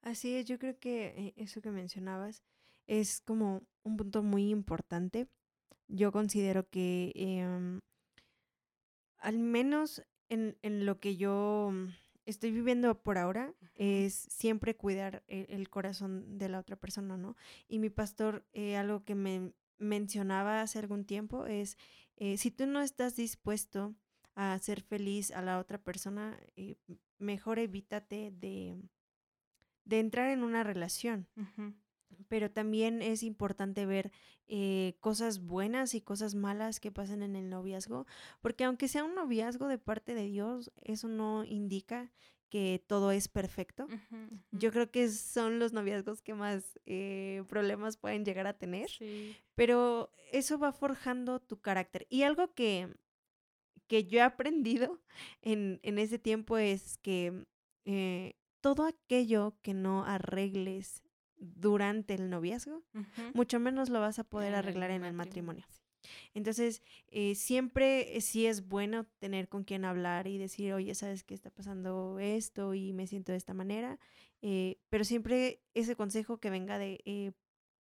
Así 0.00 0.34
es, 0.34 0.46
yo 0.46 0.58
creo 0.58 0.78
que 0.78 1.08
eh, 1.08 1.34
eso 1.36 1.60
que 1.60 1.70
mencionabas 1.70 2.42
es 2.86 3.20
como 3.20 3.64
un 3.82 3.98
punto 3.98 4.22
muy 4.22 4.48
importante. 4.48 5.28
Yo 5.88 6.10
considero 6.10 6.70
que 6.70 7.12
em, 7.16 7.80
al 9.18 9.38
menos 9.38 10.02
en, 10.30 10.56
en, 10.62 10.86
lo 10.86 11.00
que 11.00 11.16
yo 11.16 11.70
estoy 12.26 12.50
viviendo 12.50 13.02
por 13.02 13.18
ahora 13.18 13.54
es 13.74 14.14
siempre 14.14 14.76
cuidar 14.76 15.22
el, 15.28 15.68
corazón 15.70 16.38
de 16.38 16.48
la 16.48 16.58
otra 16.58 16.76
persona, 16.76 17.16
¿no? 17.16 17.36
Y 17.68 17.78
mi 17.78 17.88
pastor, 17.88 18.44
eh, 18.52 18.76
algo 18.76 19.04
que 19.04 19.14
me 19.14 19.52
mencionaba 19.78 20.60
hace 20.60 20.78
algún 20.78 21.04
tiempo 21.04 21.46
es, 21.46 21.78
eh, 22.16 22.36
si 22.36 22.50
tú 22.50 22.66
no 22.66 22.82
estás 22.82 23.16
dispuesto 23.16 23.94
a 24.34 24.52
hacer 24.52 24.82
feliz 24.82 25.30
a 25.30 25.40
la 25.40 25.58
otra 25.58 25.78
persona, 25.78 26.38
eh, 26.56 26.76
mejor 27.18 27.58
evítate 27.58 28.32
de, 28.32 28.76
de 29.84 30.00
entrar 30.00 30.30
en 30.30 30.42
una 30.42 30.62
relación. 30.62 31.28
Pero 32.28 32.50
también 32.50 33.02
es 33.02 33.22
importante 33.22 33.86
ver 33.86 34.12
eh, 34.48 34.96
cosas 35.00 35.40
buenas 35.40 35.94
y 35.94 36.00
cosas 36.00 36.34
malas 36.34 36.80
que 36.80 36.92
pasan 36.92 37.22
en 37.22 37.36
el 37.36 37.50
noviazgo, 37.50 38.06
porque 38.40 38.64
aunque 38.64 38.88
sea 38.88 39.04
un 39.04 39.14
noviazgo 39.14 39.68
de 39.68 39.78
parte 39.78 40.14
de 40.14 40.26
Dios, 40.26 40.72
eso 40.82 41.08
no 41.08 41.44
indica 41.44 42.12
que 42.48 42.82
todo 42.86 43.10
es 43.10 43.28
perfecto. 43.28 43.88
Yo 44.52 44.70
creo 44.70 44.90
que 44.90 45.08
son 45.10 45.58
los 45.58 45.72
noviazgos 45.72 46.22
que 46.22 46.34
más 46.34 46.78
eh, 46.86 47.42
problemas 47.48 47.96
pueden 47.96 48.24
llegar 48.24 48.46
a 48.46 48.56
tener, 48.56 48.88
pero 49.54 50.12
eso 50.32 50.58
va 50.58 50.72
forjando 50.72 51.40
tu 51.40 51.60
carácter. 51.60 52.06
Y 52.08 52.22
algo 52.22 52.54
que, 52.54 52.88
que 53.88 54.04
yo 54.04 54.18
he 54.18 54.22
aprendido 54.22 55.00
en, 55.42 55.80
en 55.82 55.98
ese 55.98 56.18
tiempo 56.18 56.56
es 56.56 56.98
que 56.98 57.46
eh, 57.84 58.34
todo 58.60 58.84
aquello 58.84 59.56
que 59.62 59.74
no 59.74 60.04
arregles 60.04 61.02
durante 61.38 62.14
el 62.14 62.30
noviazgo, 62.30 62.82
mucho 63.34 63.60
menos 63.60 63.90
lo 63.90 64.00
vas 64.00 64.18
a 64.18 64.24
poder 64.24 64.54
arreglar 64.54 64.90
en 64.90 65.04
el 65.04 65.12
matrimonio. 65.12 65.64
Entonces, 66.34 66.82
eh, 67.08 67.34
siempre 67.34 68.20
sí 68.20 68.46
es 68.46 68.68
bueno 68.68 69.06
tener 69.18 69.48
con 69.48 69.64
quien 69.64 69.84
hablar 69.84 70.26
y 70.26 70.38
decir, 70.38 70.72
oye, 70.72 70.94
¿sabes 70.94 71.24
qué 71.24 71.34
está 71.34 71.50
pasando 71.50 72.18
esto 72.18 72.74
y 72.74 72.92
me 72.92 73.06
siento 73.06 73.32
de 73.32 73.38
esta 73.38 73.54
manera? 73.54 73.98
Eh, 74.42 74.78
pero 74.90 75.04
siempre 75.04 75.62
ese 75.74 75.96
consejo 75.96 76.38
que 76.38 76.50
venga 76.50 76.78
de 76.78 77.00
eh, 77.04 77.32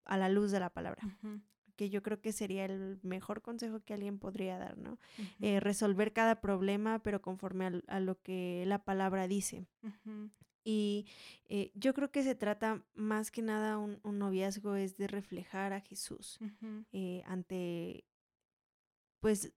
a 0.05 0.17
la 0.17 0.29
luz 0.29 0.51
de 0.51 0.59
la 0.59 0.69
palabra. 0.69 1.03
que 1.75 1.89
yo 1.89 2.03
creo 2.03 2.19
que 2.19 2.33
sería 2.33 2.65
el 2.65 2.99
mejor 3.03 3.41
consejo 3.41 3.79
que 3.79 3.93
alguien 3.93 4.19
podría 4.19 4.57
dar, 4.57 4.77
¿no? 4.77 4.99
resolver 5.61 6.11
cada 6.11 6.41
problema, 6.41 6.99
pero 6.99 7.21
conforme 7.21 7.81
a, 7.87 7.99
lo 8.01 8.21
que 8.21 8.65
la 8.67 8.83
palabra 8.83 9.29
dice. 9.29 9.65
Y 10.63 11.07
eh, 11.45 11.71
yo 11.75 11.93
creo 11.93 12.11
que 12.11 12.23
se 12.23 12.35
trata 12.35 12.83
más 12.93 13.31
que 13.31 13.41
nada 13.41 13.77
un, 13.77 13.99
noviazgo 14.03 14.75
es 14.75 14.97
de 14.97 15.07
reflejar 15.07 15.73
a 15.73 15.81
Jesús 15.81 16.39
eh, 16.91 17.23
ante, 17.25 18.05
pues, 19.19 19.53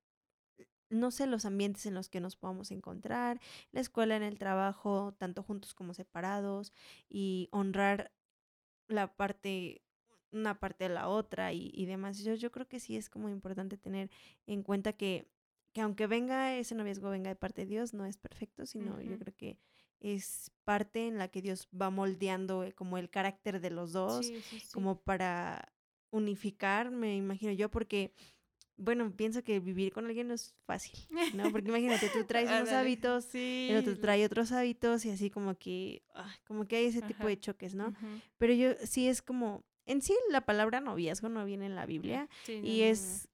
no 0.91 1.11
sé, 1.11 1.27
los 1.27 1.45
ambientes 1.45 1.87
en 1.87 1.95
los 1.95 2.09
que 2.09 2.21
nos 2.21 2.37
podamos 2.37 2.71
encontrar, 2.71 3.41
la 3.73 3.81
escuela, 3.81 4.17
en 4.17 4.23
el 4.23 4.39
trabajo, 4.39 5.15
tanto 5.19 5.43
juntos 5.43 5.75
como 5.75 5.95
separados, 5.95 6.73
y 7.09 7.49
honrar 7.51 8.13
la 8.89 9.17
parte, 9.17 9.83
una 10.31 10.61
parte 10.61 10.85
de 10.85 10.95
la 10.95 11.09
otra 11.09 11.53
y, 11.53 11.71
y 11.75 11.87
demás. 11.87 12.19
Yo, 12.19 12.35
yo 12.35 12.53
creo 12.53 12.69
que 12.69 12.81
sí 12.81 12.97
es 12.97 13.09
como 13.09 13.29
importante 13.29 13.77
tener 13.77 14.11
en 14.47 14.63
cuenta 14.63 14.93
que, 14.93 15.29
que 15.73 15.81
aunque 15.81 16.07
venga 16.07 16.55
ese 16.55 16.75
noviazgo, 16.75 17.11
venga 17.11 17.31
de 17.31 17.37
parte 17.37 17.63
de 17.63 17.69
Dios, 17.69 17.95
no 17.95 18.05
es 18.05 18.19
perfecto, 18.19 18.67
sino 18.67 19.01
yo 19.01 19.19
creo 19.19 19.35
que 19.35 19.59
es 20.03 20.51
parte 20.65 21.07
en 21.07 21.17
la 21.17 21.29
que 21.29 21.43
Dios 21.43 21.69
va 21.81 21.91
moldeando 21.91 22.65
eh, 22.65 22.73
como 22.73 22.99
el 22.99 23.09
carácter 23.09 23.61
de 23.61 23.71
los 23.71 23.93
dos, 23.93 24.31
como 24.73 25.01
para 25.01 25.73
unificar, 26.11 26.91
me 26.91 27.17
imagino 27.17 27.53
yo, 27.53 27.71
porque, 27.71 28.13
bueno, 28.77 29.11
pienso 29.17 29.43
que 29.43 29.61
vivir 29.61 29.93
con 29.93 30.07
alguien 30.07 30.29
no 30.29 30.35
es 30.35 30.55
fácil, 30.67 30.99
¿no? 31.35 31.51
Porque 31.51 31.69
imagínate, 31.69 32.09
tú 32.09 32.25
traes 32.25 32.51
unos 32.51 32.71
hábitos, 32.71 33.35
el 33.35 33.77
otro 33.77 33.99
trae 33.99 34.25
otros 34.25 34.53
hábitos 34.53 35.05
y 35.05 35.11
así 35.11 35.31
como 35.31 35.57
que, 35.57 36.03
ah, 36.15 36.35
como 36.47 36.67
que 36.67 36.77
hay 36.77 36.87
ese 36.87 37.03
tipo 37.03 37.27
de 37.27 37.39
choques, 37.39 37.75
¿no? 37.75 37.95
Pero 38.39 38.53
yo 38.53 38.75
sí 38.85 39.09
es 39.09 39.23
como, 39.23 39.65
en 39.87 40.03
sí 40.03 40.15
la 40.31 40.43
palabra 40.43 40.81
noviazgo 40.81 41.29
no 41.29 41.45
viene 41.45 41.67
en 41.67 41.77
la 41.77 41.87
Biblia 41.87 42.29
y 42.47 42.83
es 42.83 43.29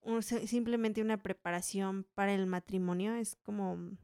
simplemente 0.47 1.01
una 1.01 1.23
preparación 1.23 2.07
para 2.15 2.35
el 2.35 2.47
matrimonio, 2.47 3.15
es 3.15 3.37
como 3.37 3.97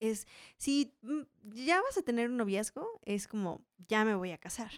es, 0.00 0.26
si 0.56 0.94
mm, 1.02 1.22
ya 1.54 1.80
vas 1.80 1.96
a 1.98 2.02
tener 2.02 2.30
un 2.30 2.36
noviazgo, 2.36 3.00
es 3.04 3.26
como, 3.28 3.64
ya 3.88 4.04
me 4.04 4.14
voy 4.14 4.32
a 4.32 4.38
casar. 4.38 4.70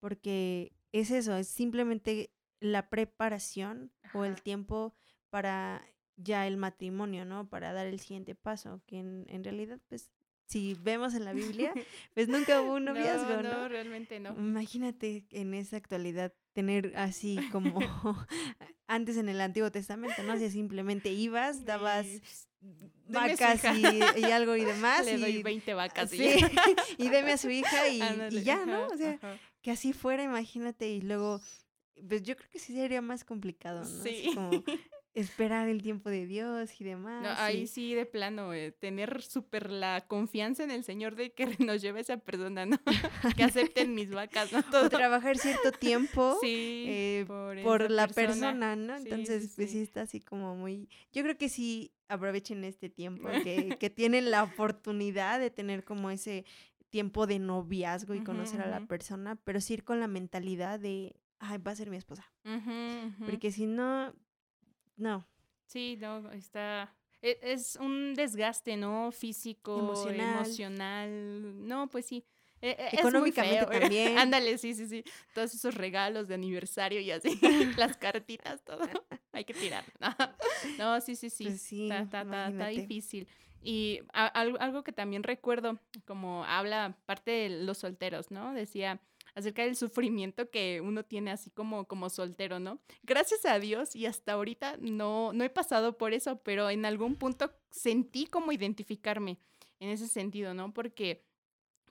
Porque 0.00 0.72
es 0.92 1.10
eso, 1.10 1.36
es 1.36 1.48
simplemente 1.48 2.30
la 2.60 2.88
preparación 2.88 3.90
o 4.14 4.24
el 4.24 4.40
tiempo 4.42 4.94
para 5.30 5.84
ya 6.16 6.46
el 6.46 6.56
matrimonio, 6.56 7.24
¿no? 7.24 7.48
Para 7.48 7.72
dar 7.72 7.86
el 7.86 8.00
siguiente 8.00 8.34
paso, 8.34 8.80
que 8.86 8.98
en, 8.98 9.26
en 9.28 9.44
realidad, 9.44 9.80
pues, 9.88 10.10
si 10.46 10.74
vemos 10.74 11.14
en 11.14 11.24
la 11.24 11.32
Biblia, 11.32 11.72
pues 12.14 12.28
nunca 12.28 12.60
hubo 12.60 12.74
un 12.74 12.84
noviazgo, 12.84 13.42
¿no? 13.42 13.52
No, 13.52 13.68
realmente 13.68 14.20
no. 14.20 14.30
Imagínate 14.30 15.24
en 15.30 15.54
esa 15.54 15.76
actualidad 15.78 16.34
tener 16.52 16.92
así 16.96 17.38
como 17.50 17.78
antes 18.86 19.16
en 19.16 19.28
el 19.28 19.40
Antiguo 19.40 19.70
Testamento, 19.70 20.22
¿no? 20.22 20.36
Si 20.38 20.50
simplemente 20.50 21.10
ibas, 21.10 21.64
dabas 21.64 22.06
vacas 23.08 23.62
y, 24.16 24.24
algo 24.24 24.56
y 24.56 24.64
demás. 24.64 25.04
Le 25.04 25.18
doy 25.18 25.42
20 25.42 25.74
vacas. 25.74 26.12
Y, 26.12 26.36
y 26.98 27.08
deme 27.08 27.32
a 27.32 27.38
su 27.38 27.50
hija 27.50 27.88
y, 27.88 27.98
ya, 28.42 28.64
¿no? 28.66 28.86
O 28.86 28.96
sea, 28.96 29.18
que 29.60 29.70
así 29.70 29.92
fuera, 29.92 30.22
imagínate, 30.22 30.88
y 30.88 31.00
luego, 31.00 31.40
pues 32.08 32.22
yo 32.22 32.36
creo 32.36 32.50
que 32.50 32.58
sí 32.58 32.74
sería 32.74 33.02
más 33.02 33.24
complicado, 33.24 33.84
¿no? 33.84 34.02
Sí. 34.02 34.30
como 34.34 34.50
esperar 35.14 35.68
el 35.68 35.82
tiempo 35.82 36.08
de 36.08 36.26
Dios 36.26 36.80
y 36.80 36.84
demás. 36.84 37.38
ahí 37.38 37.66
sí, 37.66 37.94
de 37.94 38.06
plano, 38.06 38.54
eh, 38.54 38.72
tener 38.72 39.22
súper 39.22 39.70
la 39.70 40.04
confianza 40.06 40.64
en 40.64 40.70
el 40.70 40.84
Señor 40.84 41.16
de 41.16 41.32
que 41.32 41.46
nos 41.66 41.82
lleve 41.82 42.00
esa 42.00 42.16
persona, 42.16 42.66
¿no? 42.66 42.78
que 43.36 43.44
acepten 43.44 43.94
mis 43.94 44.10
vacas, 44.10 44.52
¿no? 44.52 44.62
Todo. 44.62 44.86
O 44.86 44.90
trabajar 44.90 45.36
cierto 45.38 45.72
tiempo 45.72 46.38
eh, 46.42 47.24
por, 47.26 47.90
la 47.90 48.08
persona, 48.08 48.76
¿no? 48.76 48.96
Entonces, 48.96 49.52
pues 49.56 49.70
sí 49.70 49.82
está 49.82 50.02
así 50.02 50.20
como 50.20 50.56
muy... 50.56 50.88
Yo 51.12 51.22
creo 51.22 51.36
que 51.36 51.48
sí 51.48 51.92
aprovechen 52.08 52.64
este 52.64 52.88
tiempo, 52.88 53.28
que, 53.44 53.76
que 53.78 53.90
tienen 53.90 54.30
la 54.30 54.42
oportunidad 54.42 55.40
de 55.40 55.50
tener 55.50 55.84
como 55.84 56.10
ese 56.10 56.44
tiempo 56.90 57.26
de 57.26 57.38
noviazgo 57.38 58.14
y 58.14 58.22
conocer 58.22 58.60
a 58.60 58.68
la 58.68 58.86
persona, 58.86 59.36
pero 59.36 59.60
sí 59.62 59.74
ir 59.74 59.84
con 59.84 59.98
la 59.98 60.08
mentalidad 60.08 60.78
de, 60.78 61.16
ay, 61.38 61.56
va 61.58 61.72
a 61.72 61.76
ser 61.76 61.88
mi 61.88 61.96
esposa. 61.96 62.30
Porque 63.24 63.50
si 63.50 63.66
no, 63.66 64.14
no. 64.96 65.26
Sí, 65.66 65.96
no, 66.00 66.30
está... 66.32 66.94
E, 67.22 67.38
es 67.42 67.76
un 67.76 68.14
desgaste, 68.14 68.76
¿no? 68.76 69.12
Físico, 69.12 69.78
emocional. 69.78 71.66
No, 71.66 71.88
pues 71.88 72.06
sí. 72.06 72.24
E, 72.62 72.70
e, 72.70 72.96
Económicamente 72.96 73.66
también. 73.66 74.18
Ándale, 74.18 74.56
sí, 74.56 74.74
sí, 74.74 74.86
sí. 74.86 75.04
Todos 75.34 75.52
esos 75.52 75.74
regalos 75.74 76.28
de 76.28 76.34
aniversario 76.34 77.00
y 77.00 77.10
así, 77.10 77.38
las 77.76 77.96
cartitas, 77.96 78.62
todo. 78.64 78.80
Hay 79.32 79.44
que 79.44 79.54
tirar. 79.54 79.84
No, 80.78 81.00
sí, 81.00 81.16
sí, 81.16 81.28
sí. 81.30 81.44
Pues 81.44 81.72
está, 81.72 82.22
está, 82.48 82.66
difícil. 82.68 83.26
Y 83.62 84.00
algo 84.12 84.82
que 84.82 84.92
también 84.92 85.22
recuerdo, 85.22 85.78
como 86.04 86.44
habla 86.44 86.98
parte 87.06 87.30
de 87.30 87.48
los 87.48 87.78
solteros, 87.78 88.30
¿no? 88.30 88.52
Decía, 88.52 89.00
acerca 89.34 89.64
del 89.64 89.76
sufrimiento 89.76 90.50
que 90.50 90.80
uno 90.80 91.04
tiene 91.04 91.30
así 91.30 91.50
como, 91.50 91.86
como 91.86 92.10
soltero, 92.10 92.58
¿no? 92.60 92.80
Gracias 93.02 93.44
a 93.44 93.58
Dios 93.58 93.96
y 93.96 94.06
hasta 94.06 94.32
ahorita 94.32 94.76
no, 94.78 95.32
no 95.32 95.44
he 95.44 95.50
pasado 95.50 95.96
por 95.96 96.12
eso, 96.12 96.36
pero 96.42 96.70
en 96.70 96.84
algún 96.84 97.16
punto 97.16 97.52
sentí 97.70 98.26
como 98.26 98.52
identificarme 98.52 99.38
en 99.80 99.88
ese 99.88 100.08
sentido, 100.08 100.54
¿no? 100.54 100.72
Porque 100.72 101.24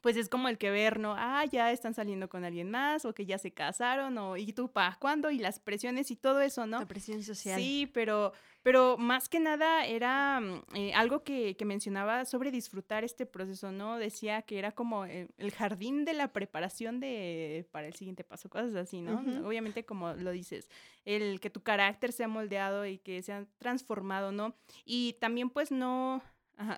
pues 0.01 0.17
es 0.17 0.29
como 0.29 0.49
el 0.49 0.57
que 0.57 0.71
ver, 0.71 0.99
¿no? 0.99 1.15
Ah, 1.17 1.45
ya 1.45 1.71
están 1.71 1.93
saliendo 1.93 2.27
con 2.27 2.43
alguien 2.43 2.71
más 2.71 3.05
o 3.05 3.13
que 3.13 3.25
ya 3.25 3.37
se 3.37 3.51
casaron 3.51 4.17
o 4.17 4.35
y 4.35 4.51
tú 4.51 4.71
para 4.71 4.95
cuándo 4.95 5.29
y 5.29 5.37
las 5.37 5.59
presiones 5.59 6.09
y 6.09 6.15
todo 6.15 6.41
eso, 6.41 6.65
¿no? 6.65 6.79
La 6.79 6.87
presión 6.87 7.21
social. 7.23 7.59
Sí, 7.59 7.89
pero, 7.93 8.33
pero 8.63 8.97
más 8.97 9.29
que 9.29 9.39
nada 9.39 9.85
era 9.85 10.39
mm, 10.39 10.63
eh, 10.75 10.93
algo 10.95 11.23
que, 11.23 11.55
que, 11.55 11.65
mencionaba 11.65 12.25
sobre 12.25 12.49
disfrutar 12.49 13.03
este 13.03 13.27
proceso, 13.27 13.71
¿no? 13.71 13.97
Decía 13.97 14.41
que 14.41 14.57
era 14.57 14.71
como 14.71 15.05
el, 15.05 15.51
jardín 15.51 16.03
de 16.03 16.13
la 16.13 16.33
preparación 16.33 16.99
de, 16.99 17.67
para 17.71 17.87
el 17.87 17.93
siguiente 17.93 18.23
paso, 18.23 18.49
cosas 18.49 18.73
así, 18.75 19.01
¿no? 19.01 19.23
Obviamente 19.47 19.85
como 19.85 20.13
lo 20.13 20.31
dices, 20.31 20.67
el 21.05 21.39
que 21.39 21.51
tu 21.51 21.61
carácter 21.61 22.11
sea 22.11 22.27
moldeado 22.27 22.87
y 22.87 22.97
que 22.97 23.21
sea 23.21 23.45
transformado, 23.59 24.31
¿no? 24.31 24.55
Y 24.83 25.13
también 25.19 25.51
pues 25.51 25.71
no 25.71 26.23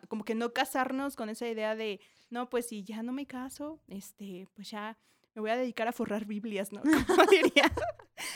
como 0.08 0.24
que 0.24 0.36
no 0.36 0.54
casarnos 0.54 1.16
con 1.16 1.30
esa 1.30 1.48
idea 1.48 1.76
de, 1.76 2.00
no, 2.34 2.50
pues 2.50 2.67
si 2.67 2.84
ya 2.84 3.04
no 3.04 3.13
me 3.13 3.28
caso, 3.28 3.80
este, 3.88 4.48
pues 4.56 4.72
ya 4.72 4.98
me 5.36 5.41
voy 5.41 5.52
a 5.52 5.56
dedicar 5.56 5.88
a 5.88 5.93
forrar 5.93 6.26
Biblias, 6.26 6.72
¿no? 6.74 6.82
Como 7.08 7.24
diría 7.30 7.72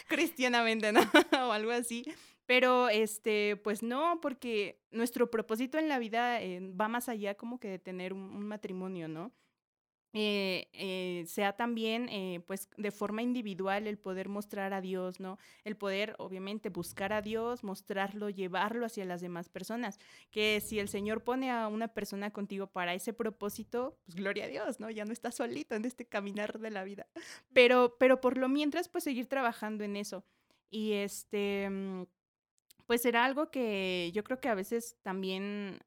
cristianamente, 0.08 0.92
¿no? 0.92 1.02
o 1.48 1.52
algo 1.52 1.72
así. 1.72 2.06
Pero, 2.46 2.90
este, 2.90 3.58
pues 3.58 3.84
no, 3.84 4.20
porque 4.22 4.80
nuestro 4.92 5.30
propósito 5.30 5.78
en 5.80 5.90
la 5.90 6.00
vida 6.00 6.42
eh, 6.42 6.62
va 6.80 6.88
más 6.88 7.10
allá 7.10 7.36
como 7.36 7.60
que 7.60 7.68
de 7.68 7.80
tener 7.80 8.14
un 8.14 8.48
matrimonio, 8.48 9.08
¿no? 9.08 9.34
Eh, 10.20 10.68
eh, 10.74 11.26
sea 11.28 11.54
también 11.56 12.10
eh, 12.10 12.42
pues 12.48 12.70
de 12.76 12.90
forma 12.90 13.22
individual 13.22 13.86
el 13.86 14.00
poder 14.00 14.30
mostrar 14.30 14.74
a 14.74 14.82
Dios, 14.82 15.20
¿no? 15.20 15.38
El 15.64 15.78
poder 15.78 16.16
obviamente 16.18 16.70
buscar 16.70 17.14
a 17.14 17.22
Dios, 17.22 17.64
mostrarlo, 17.64 18.32
llevarlo 18.32 18.88
hacia 18.88 19.06
las 19.06 19.22
demás 19.22 19.48
personas. 19.48 20.00
Que 20.32 20.60
si 20.60 20.80
el 20.80 20.90
Señor 20.90 21.24
pone 21.24 21.52
a 21.52 21.68
una 21.68 21.90
persona 21.90 22.32
contigo 22.32 22.66
para 22.66 22.96
ese 22.96 23.14
propósito, 23.14 24.00
pues 24.06 24.16
gloria 24.16 24.46
a 24.46 24.48
Dios, 24.48 24.80
¿no? 24.80 24.90
Ya 24.90 25.06
no 25.06 25.14
estás 25.14 25.36
solito 25.36 25.76
en 25.76 25.86
este 25.86 26.08
caminar 26.08 26.58
de 26.58 26.72
la 26.72 26.84
vida. 26.84 27.06
Pero, 27.54 27.96
pero 28.00 28.20
por 28.20 28.38
lo 28.38 28.50
mientras, 28.50 28.90
pues 28.90 29.04
seguir 29.04 29.28
trabajando 29.28 29.84
en 29.84 29.96
eso. 29.98 30.24
Y 30.72 30.94
este, 30.94 31.70
mm, 31.70 32.06
pues 32.88 33.04
será 33.04 33.24
algo 33.24 33.52
que 33.52 34.10
yo 34.16 34.24
creo 34.24 34.40
que 34.40 34.50
a 34.50 34.56
veces 34.56 34.98
también 35.04 35.80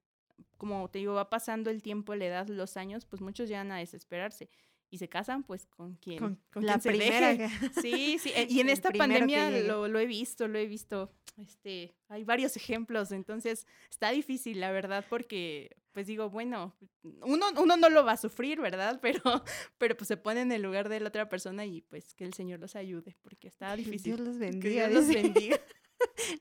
como 0.60 0.90
te 0.90 0.98
digo, 0.98 1.14
va 1.14 1.30
pasando 1.30 1.70
el 1.70 1.82
tiempo, 1.82 2.14
la 2.14 2.26
edad, 2.26 2.48
los 2.48 2.76
años, 2.76 3.06
pues 3.06 3.22
muchos 3.22 3.48
llegan 3.48 3.72
a 3.72 3.78
desesperarse. 3.78 4.50
y 4.92 4.98
se 4.98 5.08
casan, 5.08 5.44
pues 5.44 5.66
con 5.66 5.94
quien, 5.94 6.18
con, 6.52 6.66
la 6.66 6.76
primera. 6.76 7.32
Sí, 7.82 8.18
sí. 8.18 8.30
Eh, 8.36 8.46
y 8.50 8.60
en 8.60 8.68
esta 8.68 8.90
pandemia 8.90 9.50
lo, 9.50 9.88
lo, 9.88 9.98
he 9.98 10.06
visto, 10.06 10.48
lo 10.48 10.58
he 10.58 10.66
visto. 10.66 11.10
Este, 11.38 11.94
hay 12.08 12.24
varios 12.24 12.56
ejemplos, 12.56 13.10
entonces 13.12 13.66
está 13.88 14.10
difícil, 14.10 14.60
la 14.60 14.70
verdad, 14.70 15.06
porque 15.08 15.70
pues 15.92 16.06
digo, 16.06 16.28
bueno, 16.28 16.76
uno, 17.22 17.46
uno 17.58 17.76
no 17.78 17.88
lo 17.88 18.04
va 18.04 18.12
a 18.12 18.16
sufrir, 18.16 18.60
¿verdad? 18.60 19.00
Pero, 19.02 19.22
pero 19.78 19.96
pues 19.96 20.08
se 20.08 20.16
pone 20.16 20.42
en 20.42 20.52
el 20.52 20.60
lugar 20.60 20.90
de 20.90 21.00
la 21.00 21.08
otra 21.08 21.28
persona 21.28 21.64
y 21.64 21.80
pues 21.80 22.12
que 22.12 22.24
el 22.24 22.34
Señor 22.34 22.60
los 22.60 22.76
ayude, 22.76 23.16
porque 23.22 23.48
está 23.48 23.74
difícil. 23.76 24.16
Dios 24.16 24.20
los 24.20 24.38
bendiga. 24.38 24.88
Dios 24.88 25.06
los 25.06 25.14
bendiga. 25.14 25.60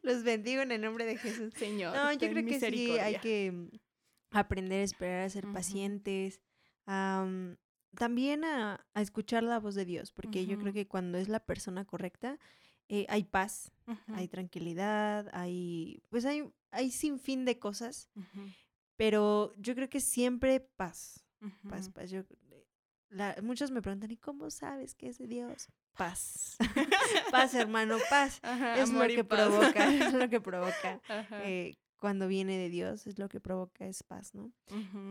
los 0.04 0.24
bendigo 0.24 0.62
en 0.62 0.72
el 0.74 0.82
nombre 0.82 1.06
de 1.06 1.18
Jesús. 1.18 1.54
Señor. 1.56 1.96
No, 1.96 2.12
yo 2.12 2.30
creo 2.30 2.46
que 2.46 2.60
sí 2.60 2.98
hay 3.00 3.18
que 3.20 3.70
aprender 4.32 4.82
a 4.82 4.84
esperar, 4.84 5.26
a 5.26 5.30
ser 5.30 5.46
pacientes, 5.52 6.42
también 6.86 8.44
a, 8.44 8.86
escuchar 8.96 9.44
la 9.44 9.60
voz 9.60 9.76
de 9.76 9.86
Dios, 9.86 10.12
porque 10.12 10.46
yo 10.46 10.58
creo 10.60 10.74
que 10.74 10.88
cuando 10.88 11.18
es 11.18 11.28
la 11.28 11.40
persona 11.40 11.86
correcta, 11.86 12.40
eh, 12.88 13.06
hay 13.10 13.24
paz, 13.24 13.72
hay 14.14 14.28
tranquilidad, 14.28 15.30
hay, 15.34 16.02
pues 16.10 16.26
hay, 16.26 16.52
hay 16.72 16.92
sin 16.92 17.20
fin 17.20 17.46
de 17.46 17.60
cosas, 17.60 18.10
pero 18.96 19.54
yo 19.58 19.76
creo 19.76 19.90
que 19.90 20.02
siempre 20.02 20.60
paz, 20.60 21.26
paz, 21.70 21.90
paz. 21.90 22.10
Yo, 22.10 22.24
muchos 23.42 23.72
me 23.72 23.82
preguntan, 23.82 24.12
¿y 24.12 24.18
cómo 24.18 24.50
sabes 24.50 24.96
que 24.96 25.08
es 25.08 25.18
de 25.18 25.28
Dios? 25.28 25.68
Paz. 25.98 26.58
paz, 27.32 27.54
hermano, 27.54 27.98
paz. 28.10 28.40
es, 28.78 28.92
lo 28.92 29.08
que 29.08 29.24
provoca, 29.24 29.94
es 29.94 30.14
lo 30.14 30.30
que 30.30 30.42
provoca, 30.42 31.02
cuando 32.00 32.28
viene 32.28 32.58
de 32.58 32.70
Dios, 32.70 33.08
es 33.08 33.20
lo 33.20 33.30
que 33.30 33.40
provoca 33.40 33.86
es 33.86 34.04
paz, 34.04 34.34
¿no? 34.34 34.52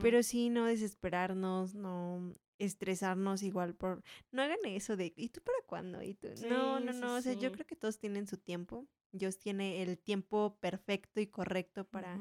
Pero 0.00 0.22
sí, 0.22 0.48
no 0.50 0.64
desesperarnos, 0.64 1.74
no 1.74 2.34
estresarnos 2.58 3.42
igual 3.42 3.74
por... 3.74 4.02
No 4.32 4.42
hagan 4.42 4.58
eso 4.64 4.96
de, 4.96 5.12
¿y 5.16 5.28
tú 5.28 5.40
para 5.42 5.58
cuándo? 5.66 6.02
¿Y 6.02 6.14
tú? 6.14 6.28
no, 6.48 6.80
no, 6.80 6.92
no, 6.92 7.16
o 7.16 7.20
sea, 7.20 7.34
yo 7.34 7.52
creo 7.52 7.66
que 7.66 7.76
todos 7.76 7.98
tienen 7.98 8.26
su 8.26 8.38
tiempo. 8.38 8.86
Dios 9.12 9.38
tiene 9.38 9.82
el 9.82 9.98
tiempo 9.98 10.58
perfecto 10.60 11.20
y 11.20 11.26
correcto 11.26 11.84
para, 11.84 12.18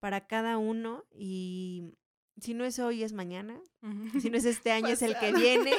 para 0.00 0.26
cada 0.26 0.58
uno 0.58 1.04
y 1.10 1.94
si 2.40 2.52
no 2.52 2.64
es 2.64 2.78
hoy, 2.78 3.02
es 3.02 3.12
mañana. 3.12 3.60
Si 4.20 4.30
no 4.30 4.38
es 4.38 4.44
este 4.44 4.72
año, 4.72 4.88
es 4.88 5.02
el 5.02 5.18
que 5.18 5.32
viene. 5.32 5.72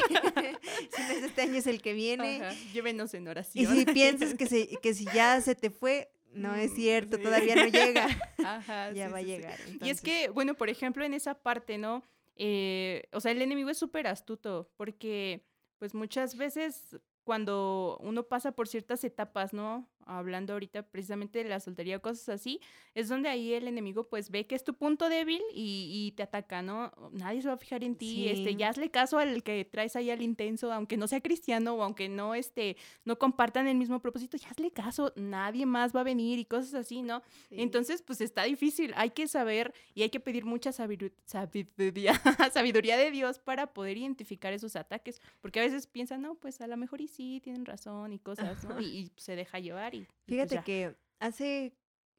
si 0.95 1.01
no 1.01 1.09
es 1.09 1.23
este 1.23 1.41
año, 1.41 1.55
es 1.55 1.67
el 1.67 1.81
que 1.81 1.93
viene. 1.93 2.41
Llévenos 2.73 3.13
en 3.13 3.27
oración. 3.27 3.63
Y 3.63 3.67
si 3.67 3.85
piensas 3.85 4.33
que, 4.33 4.47
se, 4.47 4.67
que 4.81 4.93
si 4.93 5.05
ya 5.05 5.39
se 5.41 5.55
te 5.55 5.69
fue, 5.69 6.11
no 6.33 6.55
es 6.55 6.71
mm, 6.71 6.75
cierto, 6.75 7.19
todavía 7.19 7.55
no 7.55 7.67
llega. 7.67 8.07
Ajá, 8.45 8.91
ya 8.91 9.09
va 9.09 9.19
a 9.19 9.21
llegar. 9.21 9.57
Y 9.81 9.89
es 9.89 10.01
que, 10.01 10.29
bueno, 10.29 10.55
por 10.55 10.69
ejemplo, 10.69 11.03
en 11.03 11.13
esa 11.13 11.35
parte, 11.35 11.77
¿no? 11.77 12.03
Eh, 12.35 13.03
o 13.11 13.19
sea, 13.19 13.31
el 13.31 13.41
enemigo 13.41 13.69
es 13.69 13.77
súper 13.77 14.07
astuto 14.07 14.69
porque, 14.77 15.43
pues 15.79 15.93
muchas 15.93 16.37
veces 16.37 16.97
cuando 17.23 17.97
uno 18.01 18.23
pasa 18.23 18.53
por 18.53 18.67
ciertas 18.67 19.03
etapas, 19.03 19.53
¿no? 19.53 19.89
Hablando 20.07 20.53
ahorita 20.53 20.83
precisamente 20.83 21.43
de 21.43 21.49
la 21.49 21.59
soltería, 21.59 21.99
cosas 21.99 22.29
así, 22.29 22.59
es 22.95 23.09
donde 23.09 23.29
ahí 23.29 23.53
el 23.53 23.67
enemigo 23.67 24.07
pues 24.07 24.29
ve 24.29 24.45
que 24.45 24.55
es 24.55 24.63
tu 24.63 24.73
punto 24.73 25.09
débil 25.09 25.41
y, 25.53 26.13
te 26.15 26.23
ataca, 26.23 26.61
¿no? 26.61 26.91
Nadie 27.11 27.41
se 27.41 27.47
va 27.47 27.55
a 27.55 27.57
fijar 27.57 27.83
en 27.83 27.95
ti, 27.95 28.29
este, 28.29 28.55
ya 28.55 28.69
hazle 28.69 28.89
caso 28.89 29.19
al 29.19 29.43
que 29.43 29.65
traes 29.65 29.95
ahí 29.95 30.09
al 30.09 30.21
intenso, 30.21 30.71
aunque 30.71 30.97
no 30.97 31.07
sea 31.07 31.21
cristiano 31.21 31.73
o 31.73 31.83
aunque 31.83 32.09
no, 32.09 32.33
este, 32.33 32.77
no 33.05 33.17
compartan 33.17 33.67
el 33.67 33.77
mismo 33.77 33.99
propósito, 33.99 34.37
ya 34.37 34.49
hazle 34.49 34.71
caso, 34.71 35.13
nadie 35.15 35.65
más 35.65 35.95
va 35.95 36.01
a 36.01 36.03
venir 36.03 36.39
y 36.39 36.45
cosas 36.45 36.73
así, 36.73 37.01
¿no? 37.01 37.21
Entonces, 37.51 38.01
pues 38.01 38.21
está 38.21 38.43
difícil, 38.43 38.93
hay 38.95 39.11
que 39.11 39.27
saber 39.27 39.73
y 39.93 40.03
hay 40.03 40.09
que 40.09 40.19
pedir 40.19 40.45
mucha 40.45 40.71
sabiduría, 40.71 41.13
sabiduría 42.53 42.97
de 42.97 43.11
Dios 43.11 43.39
para 43.39 43.73
poder 43.73 43.97
identificar 43.97 44.53
esos 44.53 44.75
ataques, 44.75 45.21
porque 45.41 45.59
a 45.59 45.63
veces 45.63 45.87
piensan, 45.87 46.21
no, 46.21 46.35
pues 46.35 46.61
a 46.61 46.67
lo 46.67 46.77
mejor 46.77 47.01
y 47.01 47.07
sí, 47.07 47.41
tienen 47.43 47.65
razón 47.65 48.13
y 48.13 48.19
cosas, 48.19 48.63
¿no? 48.65 48.79
Y, 48.81 49.11
se 49.17 49.35
deja 49.35 49.59
llevar 49.59 49.95
y... 49.97 50.05
Pues 50.05 50.15
Fíjate 50.25 50.61
que 50.63 50.95
hace 51.19 51.73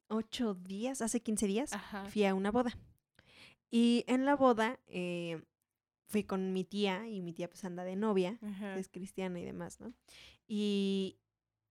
ocho 0.07 0.55
días, 0.55 1.01
hace 1.01 1.21
15 1.21 1.47
días, 1.47 1.71
fui 2.11 2.25
a 2.25 2.33
una 2.33 2.51
boda. 2.51 2.77
Y 3.71 4.03
en 4.07 4.25
la 4.25 4.35
boda 4.35 4.79
eh, 4.87 5.41
fui 6.07 6.23
con 6.23 6.53
mi 6.53 6.63
tía, 6.63 7.07
y 7.07 7.21
mi 7.21 7.33
tía 7.33 7.47
pues 7.47 7.63
anda 7.63 7.83
de 7.83 7.95
novia, 7.95 8.39
es 8.77 8.89
cristiana 8.89 9.39
y 9.39 9.45
demás, 9.45 9.79
¿no? 9.79 9.93
Y, 10.47 11.19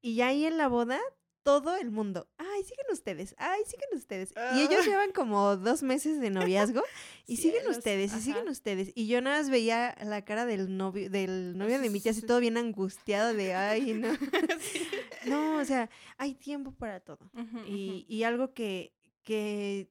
y 0.01 0.21
ahí 0.21 0.45
en 0.45 0.59
la 0.59 0.69
boda 0.69 1.01
todo 1.49 1.77
el 1.77 1.91
mundo, 1.91 2.29
ay, 2.37 2.63
siguen 2.63 2.85
ustedes, 2.93 3.35
ay, 3.39 3.63
siguen 3.65 3.89
ustedes. 3.95 4.35
Y 4.55 4.61
ellos 4.61 4.81
ah. 4.83 4.85
llevan 4.85 5.13
como 5.13 5.57
dos 5.57 5.83
meses 5.83 6.21
de 6.21 6.29
noviazgo 6.29 6.83
y 7.27 7.39
siguen 7.39 7.67
ustedes, 7.69 8.15
y 8.15 8.21
siguen 8.21 8.49
ustedes. 8.49 8.93
Y 8.95 9.07
yo 9.07 9.23
nada 9.23 9.39
más 9.39 9.49
veía 9.49 9.97
la 10.05 10.27
cara 10.27 10.45
del 10.45 10.77
novio, 10.77 11.09
del 11.09 11.57
novio 11.57 11.81
de 11.81 11.89
mi 11.89 12.01
tía 12.01 12.13
así 12.13 12.21
todo 12.27 12.41
bien 12.41 12.59
angustiado 12.59 13.33
de, 13.33 13.55
ay, 13.55 13.95
no. 13.95 14.09
No, 15.25 15.57
o 15.57 15.65
sea, 15.65 15.89
hay 16.19 16.35
tiempo 16.35 16.73
para 16.73 17.01
todo. 17.01 17.31
y, 17.67 18.05
y, 18.09 18.25
algo 18.25 18.53
que, 18.53 18.93
que 19.23 19.91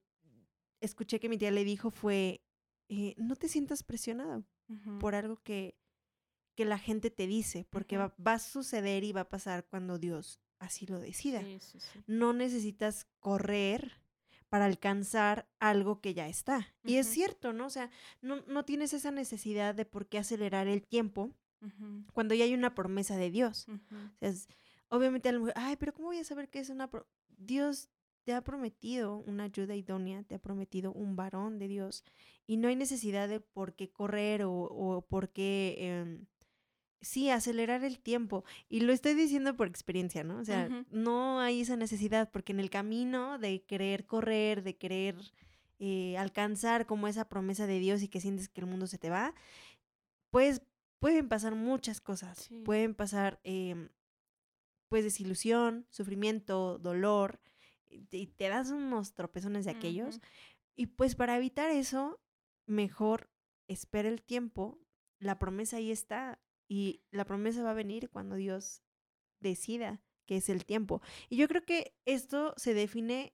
escuché 0.79 1.19
que 1.19 1.27
mi 1.27 1.39
tía 1.39 1.49
le 1.49 1.63
dijo 1.63 1.89
fue, 1.89 2.43
eh, 2.87 3.15
no 3.17 3.35
te 3.35 3.49
sientas 3.49 3.81
presionado 3.81 4.45
por 4.99 5.15
algo 5.15 5.41
que, 5.41 5.75
que 6.55 6.65
la 6.65 6.77
gente 6.77 7.09
te 7.09 7.25
dice, 7.25 7.65
porque 7.71 7.97
va, 7.97 8.15
va, 8.15 8.33
a 8.33 8.39
suceder 8.39 9.03
y 9.03 9.11
va 9.11 9.21
a 9.21 9.29
pasar 9.29 9.65
cuando 9.65 9.97
Dios 9.97 10.39
así 10.59 10.85
lo 10.85 10.99
decida. 10.99 11.43
No 12.05 12.33
necesitas 12.33 13.07
correr 13.19 14.01
para 14.49 14.65
alcanzar 14.65 15.47
algo 15.59 15.99
que 16.01 16.13
ya 16.13 16.27
está. 16.27 16.73
Y 16.83 16.95
es 16.95 17.07
cierto, 17.07 17.53
¿no? 17.53 17.65
O 17.65 17.69
sea, 17.69 17.89
no, 18.21 18.37
no, 18.47 18.63
tienes 18.65 18.93
esa 18.93 19.11
necesidad 19.11 19.75
de 19.75 19.85
por 19.85 20.07
qué 20.07 20.19
acelerar 20.19 20.67
el 20.67 20.83
tiempo 20.83 21.31
cuando 22.13 22.35
ya 22.35 22.45
hay 22.45 22.53
una 22.53 22.75
promesa 22.75 23.17
de 23.17 23.31
Dios. 23.31 23.67
o 23.67 24.19
sea, 24.19 24.33
obviamente 24.89 25.29
a 25.29 25.31
lo 25.31 25.39
mejor, 25.41 25.53
ay, 25.55 25.75
pero 25.75 25.93
¿cómo 25.93 26.07
voy 26.09 26.19
a 26.19 26.23
saber 26.23 26.49
que 26.49 26.59
es 26.59 26.69
una... 26.69 26.89
Dios 27.37 27.89
te 28.23 28.33
ha 28.33 28.43
prometido 28.43 29.17
una 29.19 29.45
ayuda 29.45 29.75
idónea, 29.75 30.23
te 30.23 30.35
ha 30.35 30.39
prometido 30.39 30.91
un 30.91 31.15
varón 31.15 31.59
de 31.59 31.67
Dios 31.67 32.03
y 32.45 32.57
no 32.57 32.67
hay 32.67 32.75
necesidad 32.75 33.27
de 33.29 33.39
por 33.39 33.73
qué 33.73 33.89
correr 33.89 34.43
o, 34.43 34.51
o 34.51 35.01
por 35.01 35.29
qué... 35.29 35.75
Em, 35.79 36.25
sí, 37.01 37.29
acelerar 37.29 37.83
el 37.83 37.99
tiempo. 37.99 38.43
Y 38.69 38.81
lo 38.81 38.93
estoy 38.93 39.13
diciendo 39.13 39.55
por 39.55 39.67
experiencia, 39.67 40.23
¿no? 40.23 40.39
O 40.39 40.45
sea, 40.45 40.69
no 40.91 41.39
hay 41.39 41.61
esa 41.61 41.75
necesidad 41.75 42.29
porque 42.31 42.53
en 42.53 42.59
el 42.59 42.69
camino 42.69 43.37
de 43.37 43.63
querer 43.63 44.05
correr, 44.05 44.63
de 44.63 44.75
querer 44.75 45.15
eh, 45.79 46.17
alcanzar 46.17 46.85
como 46.85 47.07
esa 47.07 47.29
promesa 47.29 47.67
de 47.67 47.79
Dios 47.79 48.01
y 48.01 48.07
que 48.07 48.21
sientes 48.21 48.49
que 48.49 48.61
el 48.61 48.67
mundo 48.67 48.87
se 48.87 48.97
te 48.97 49.09
va, 49.09 49.33
pues 50.31 50.61
pueden 50.99 51.29
pasar 51.29 51.55
muchas 51.55 52.01
cosas. 52.01 52.49
Pueden 52.65 52.95
pasar, 52.95 53.39
em, 53.43 53.89
pues, 54.89 55.03
desilusión, 55.03 55.85
sufrimiento, 55.89 56.79
dolor, 56.79 57.39
y 57.89 58.27
te 58.27 58.49
das 58.49 58.71
unos 58.71 59.13
tropezones 59.13 59.65
de 59.65 59.71
aquellos. 59.71 60.19
Y 60.75 60.87
pues 60.87 61.15
para 61.15 61.37
evitar 61.37 61.71
eso, 61.71 62.19
mejor 62.65 63.29
espera 63.67 64.09
el 64.09 64.21
tiempo, 64.21 64.79
la 65.19 65.39
promesa 65.39 65.77
ahí 65.77 65.91
está, 65.91 66.39
y 66.67 67.01
la 67.11 67.25
promesa 67.25 67.63
va 67.63 67.71
a 67.71 67.75
venir 67.75 68.09
cuando 68.09 68.35
Dios 68.35 68.83
decida 69.39 70.01
que 70.25 70.37
es 70.37 70.49
el 70.49 70.65
tiempo. 70.65 71.01
Y 71.29 71.37
yo 71.37 71.47
creo 71.47 71.63
que 71.63 71.95
esto 72.05 72.53
se 72.57 72.73
define 72.73 73.33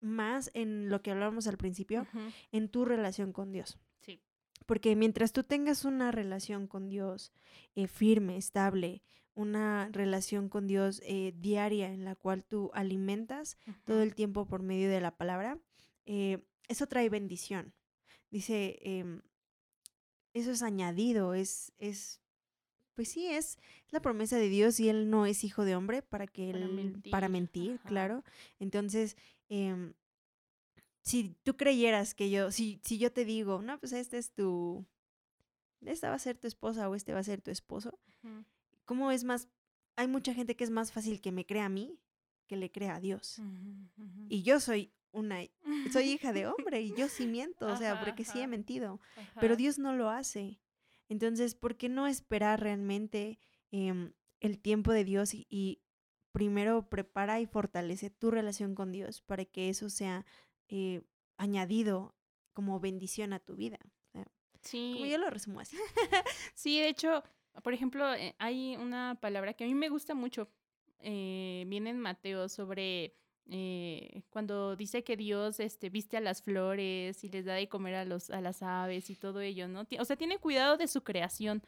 más 0.00 0.50
en 0.52 0.90
lo 0.90 1.00
que 1.00 1.10
hablábamos 1.10 1.46
al 1.46 1.56
principio, 1.56 2.06
en 2.52 2.68
tu 2.68 2.84
relación 2.84 3.32
con 3.32 3.52
Dios. 3.52 3.78
Sí. 4.00 4.20
Porque 4.66 4.96
mientras 4.96 5.32
tú 5.32 5.44
tengas 5.44 5.84
una 5.84 6.10
relación 6.10 6.66
con 6.66 6.88
Dios 6.88 7.32
eh, 7.74 7.86
firme, 7.86 8.36
estable, 8.36 9.02
una 9.34 9.88
relación 9.92 10.48
con 10.48 10.66
Dios 10.66 11.00
eh, 11.04 11.32
diaria 11.36 11.90
en 11.90 12.04
la 12.04 12.14
cual 12.14 12.44
tú 12.44 12.70
alimentas 12.74 13.56
todo 13.84 14.02
el 14.02 14.14
tiempo 14.14 14.46
por 14.46 14.62
medio 14.62 14.90
de 14.90 15.00
la 15.00 15.16
palabra, 15.16 15.58
eh, 16.06 16.44
eso 16.68 16.86
trae 16.86 17.08
bendición. 17.08 17.74
Dice, 18.30 18.78
em, 18.82 19.22
eso 20.34 20.50
es 20.50 20.62
añadido, 20.62 21.34
es, 21.34 21.72
es 21.78 22.20
pues 22.94 23.08
sí, 23.08 23.26
es 23.26 23.58
la 23.90 24.00
promesa 24.00 24.36
de 24.36 24.48
Dios 24.48 24.78
y 24.80 24.88
él 24.88 25.10
no 25.10 25.26
es 25.26 25.44
hijo 25.44 25.64
de 25.64 25.76
hombre 25.76 26.02
para 26.02 26.26
que 26.26 26.52
para 26.52 26.64
él, 26.64 26.72
mentir. 26.72 27.10
para 27.10 27.28
mentir, 27.28 27.80
claro. 27.80 28.24
Entonces, 28.58 29.16
eh, 29.48 29.92
si 31.02 31.36
tú 31.42 31.56
creyeras 31.56 32.14
que 32.14 32.30
yo, 32.30 32.50
si, 32.50 32.80
si 32.82 32.98
yo 32.98 33.12
te 33.12 33.24
digo, 33.24 33.60
no, 33.62 33.78
pues 33.78 33.92
este 33.92 34.18
es 34.18 34.32
tu, 34.32 34.86
esta 35.82 36.08
va 36.08 36.16
a 36.16 36.18
ser 36.18 36.38
tu 36.38 36.46
esposa 36.46 36.88
o 36.88 36.94
este 36.94 37.12
va 37.12 37.20
a 37.20 37.24
ser 37.24 37.42
tu 37.42 37.50
esposo, 37.50 37.98
¿cómo 38.84 39.10
es 39.10 39.24
más? 39.24 39.48
Hay 39.96 40.08
mucha 40.08 40.34
gente 40.34 40.56
que 40.56 40.64
es 40.64 40.70
más 40.70 40.92
fácil 40.92 41.20
que 41.20 41.30
me 41.30 41.46
crea 41.46 41.66
a 41.66 41.68
mí 41.68 41.98
que 42.46 42.56
le 42.56 42.70
crea 42.70 42.96
a 42.96 43.00
Dios. 43.00 43.40
Y 44.28 44.42
yo 44.42 44.60
soy 44.60 44.92
una, 45.12 45.40
soy 45.92 46.10
hija 46.10 46.32
de 46.32 46.46
hombre 46.48 46.82
y 46.82 46.94
yo 46.94 47.08
sí 47.08 47.26
miento, 47.26 47.66
o 47.66 47.76
sea, 47.76 48.00
porque 48.00 48.24
sí 48.24 48.40
he 48.40 48.46
mentido, 48.46 49.00
pero 49.40 49.56
Dios 49.56 49.78
no 49.78 49.94
lo 49.94 50.10
hace. 50.10 50.58
Entonces, 51.08 51.54
¿por 51.54 51.76
qué 51.76 51.88
no 51.88 52.06
esperar 52.06 52.60
realmente 52.60 53.38
em, 53.70 54.12
el 54.40 54.58
tiempo 54.58 54.92
de 54.92 55.04
Dios 55.04 55.34
y, 55.34 55.80
primero 56.32 56.88
prepara 56.88 57.38
y 57.40 57.46
fortalece 57.46 58.10
tu 58.10 58.32
relación 58.32 58.74
con 58.74 58.90
Dios 58.90 59.22
para 59.22 59.44
que 59.44 59.68
eso 59.68 59.88
sea 59.88 60.26
eh, 60.66 61.02
añadido 61.36 62.16
como 62.52 62.80
bendición 62.80 63.32
a 63.32 63.38
tu 63.38 63.54
vida? 63.54 63.78
Sí. 64.64 64.92
Como 64.94 65.06
yo 65.06 65.18
lo 65.18 65.30
resumo 65.30 65.60
así. 65.60 65.76
sí, 66.54 66.80
de 66.80 66.88
hecho, 66.88 67.22
por 67.62 67.74
ejemplo, 67.74 68.12
eh, 68.14 68.34
hay 68.38 68.76
una 68.76 69.18
palabra 69.20 69.54
que 69.54 69.64
a 69.64 69.66
mí 69.66 69.74
me 69.74 69.88
gusta 69.88 70.14
mucho. 70.14 70.48
Eh, 71.00 71.64
viene 71.66 71.90
en 71.90 72.00
Mateo 72.00 72.48
sobre 72.48 73.14
eh, 73.50 74.22
cuando 74.30 74.74
dice 74.74 75.04
que 75.04 75.16
Dios 75.16 75.60
este, 75.60 75.90
viste 75.90 76.16
a 76.16 76.20
las 76.20 76.40
flores 76.40 77.22
y 77.24 77.28
les 77.28 77.44
da 77.44 77.54
de 77.54 77.68
comer 77.68 77.94
a, 77.94 78.04
los, 78.04 78.30
a 78.30 78.40
las 78.40 78.62
aves 78.62 79.10
y 79.10 79.16
todo 79.16 79.40
ello, 79.40 79.68
¿no? 79.68 79.86
O 79.98 80.04
sea, 80.04 80.16
tiene 80.16 80.38
cuidado 80.38 80.76
de 80.76 80.88
su 80.88 81.02
creación, 81.02 81.62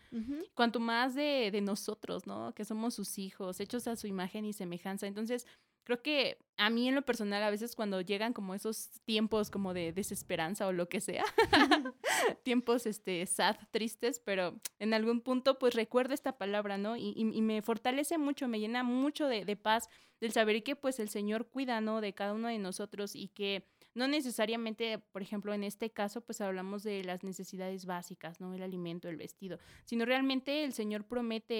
cuanto 0.54 0.80
más 0.80 1.14
de, 1.14 1.50
de, 1.52 1.60
nosotros, 1.60 2.26
¿no? 2.26 2.54
Que 2.54 2.64
somos 2.64 2.94
sus 2.94 3.18
hijos, 3.18 3.60
hechos 3.60 3.86
a 3.88 3.96
su 3.96 4.06
imagen 4.06 4.46
y 4.46 4.52
semejanza. 4.52 5.06
Entonces, 5.06 5.46
creo 5.86 6.02
que 6.02 6.36
a 6.56 6.68
mí 6.68 6.88
en 6.88 6.96
lo 6.96 7.02
personal 7.02 7.42
a 7.44 7.50
veces 7.50 7.76
cuando 7.76 8.00
llegan 8.00 8.32
como 8.32 8.54
esos 8.54 8.90
tiempos 9.04 9.50
como 9.50 9.72
de 9.72 9.92
desesperanza 9.92 10.66
o 10.66 10.72
lo 10.72 10.88
que 10.88 11.00
sea, 11.00 11.24
tiempos 12.42 12.86
este 12.86 13.24
sad, 13.26 13.56
tristes, 13.70 14.18
pero 14.18 14.60
en 14.80 14.94
algún 14.94 15.20
punto 15.20 15.60
pues 15.60 15.74
recuerdo 15.74 16.12
esta 16.12 16.36
palabra, 16.38 16.76
¿no? 16.76 16.96
Y, 16.96 17.14
y, 17.16 17.40
me 17.40 17.62
fortalece 17.62 18.18
mucho, 18.18 18.48
me 18.48 18.58
llena 18.58 18.82
mucho 18.82 19.28
de, 19.28 19.44
de, 19.44 19.56
paz 19.56 19.88
del 20.20 20.32
saber 20.32 20.62
que 20.64 20.74
pues 20.74 20.98
el 20.98 21.08
Señor 21.08 21.46
cuida, 21.48 21.80
¿no? 21.80 22.00
De 22.00 22.14
cada 22.14 22.34
uno 22.34 22.48
de 22.48 22.58
nosotros 22.58 23.14
y 23.14 23.28
que 23.28 23.68
no 23.96 24.06
necesariamente, 24.06 24.98
por 24.98 25.22
ejemplo, 25.22 25.52
en 25.52 25.64
este 25.64 25.90
caso, 25.90 26.20
pues 26.20 26.40
hablamos 26.40 26.82
de 26.82 27.02
las 27.02 27.24
necesidades 27.24 27.86
básicas, 27.86 28.40
¿no? 28.40 28.54
El 28.54 28.62
alimento, 28.62 29.08
el 29.08 29.16
vestido, 29.16 29.58
sino 29.84 30.04
realmente 30.04 30.64
el 30.64 30.72
Señor 30.72 31.04
promete, 31.04 31.54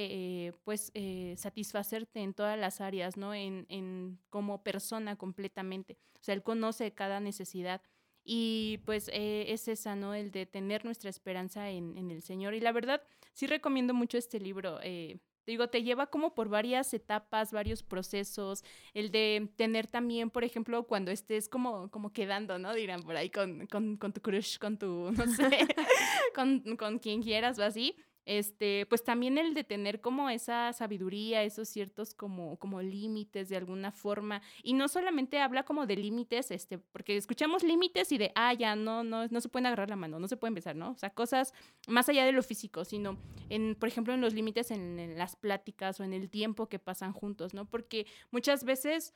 eh, 0.46 0.53
pues, 0.64 0.92
eh, 0.94 1.35
satisfacerte 1.37 2.20
en 2.20 2.35
todas 2.35 2.59
las 2.59 2.81
áreas, 2.81 3.16
¿no? 3.16 3.35
En, 3.35 3.66
en 3.68 4.18
como 4.31 4.62
persona 4.62 5.16
completamente. 5.16 5.96
O 6.20 6.25
sea, 6.25 6.35
Él 6.35 6.42
conoce 6.42 6.92
cada 6.92 7.20
necesidad. 7.20 7.81
Y 8.29 8.79
pues 8.85 9.09
eh, 9.12 9.53
es 9.53 9.68
esa, 9.68 9.94
¿no? 9.94 10.12
El 10.12 10.33
de 10.33 10.46
tener 10.46 10.85
nuestra 10.85 11.09
esperanza 11.09 11.70
en, 11.70 12.11
el 12.11 12.22
Señor. 12.22 12.55
Y 12.55 12.61
la 12.61 12.72
verdad, 12.72 13.01
sí 13.33 13.46
recomiendo 13.46 13.94
mucho 13.94 14.18
este 14.18 14.40
libro. 14.40 14.81
Eh, 14.83 15.20
digo, 15.46 15.68
te 15.68 15.82
lleva 15.82 16.06
como 16.06 16.35
por 16.35 16.48
varias 16.48 16.92
etapas, 16.92 17.52
varios 17.52 17.82
procesos, 17.82 18.64
el 18.94 19.11
de 19.11 19.48
tener 19.56 19.87
también, 19.87 20.30
por 20.30 20.44
ejemplo, 20.44 20.85
cuando 20.85 21.11
estés 21.11 21.48
como, 21.48 21.90
como 21.90 22.12
quedando, 22.12 22.59
¿no? 22.59 22.74
Dirán 22.74 23.02
por 23.02 23.16
ahí 23.16 23.30
con, 23.30 23.66
con, 23.66 23.96
con 23.96 24.12
tu 24.12 24.20
crush, 24.20 24.59
con 24.59 24.76
tu, 24.78 25.11
no 25.12 25.26
sé, 25.26 25.66
con, 26.35 26.76
con 26.76 26.98
quien 26.98 27.22
quieras 27.22 27.59
o 27.59 27.64
así, 27.64 27.96
este, 28.26 28.86
pues 28.86 29.04
también 29.04 29.38
el 29.38 29.54
de 29.54 29.64
tener 29.64 30.00
como 30.00 30.28
esa 30.28 30.72
sabiduría, 30.72 31.44
esos 31.44 31.68
ciertos 31.68 32.12
como, 32.12 32.58
como 32.58 32.82
límites 32.82 33.48
de 33.48 33.56
alguna 33.56 33.92
forma. 33.92 34.42
Y 34.62 34.74
no 34.74 34.88
solamente 34.88 35.40
habla 35.40 35.62
como 35.62 35.86
de 35.86 35.96
límites, 35.96 36.50
este, 36.50 36.78
porque 36.78 37.16
escuchamos 37.16 37.62
límites 37.62 38.12
y 38.12 38.18
de, 38.18 38.32
ah, 38.34 38.52
ya 38.52 38.76
no, 38.76 39.04
no, 39.04 39.26
no 39.28 39.40
se 39.40 39.48
pueden 39.48 39.66
agarrar 39.66 39.88
la 39.88 39.96
mano, 39.96 40.18
no 40.18 40.28
se 40.28 40.36
pueden 40.36 40.54
besar, 40.54 40.76
¿no? 40.76 40.90
O 40.90 40.98
sea, 40.98 41.10
cosas 41.10 41.54
más 41.86 42.08
allá 42.08 42.26
de 42.26 42.32
lo 42.32 42.42
físico, 42.42 42.84
sino 42.84 43.16
en, 43.48 43.76
por 43.76 43.88
ejemplo, 43.88 44.12
en 44.12 44.20
los 44.20 44.34
límites 44.34 44.70
en, 44.70 45.16
las 45.16 45.36
pláticas 45.36 46.00
o 46.00 46.04
en 46.04 46.12
el 46.12 46.28
tiempo 46.28 46.68
que 46.68 46.78
pasan 46.78 47.12
juntos, 47.12 47.54
¿no? 47.54 47.64
Porque 47.64 48.06
muchas 48.30 48.64
veces 48.64 49.14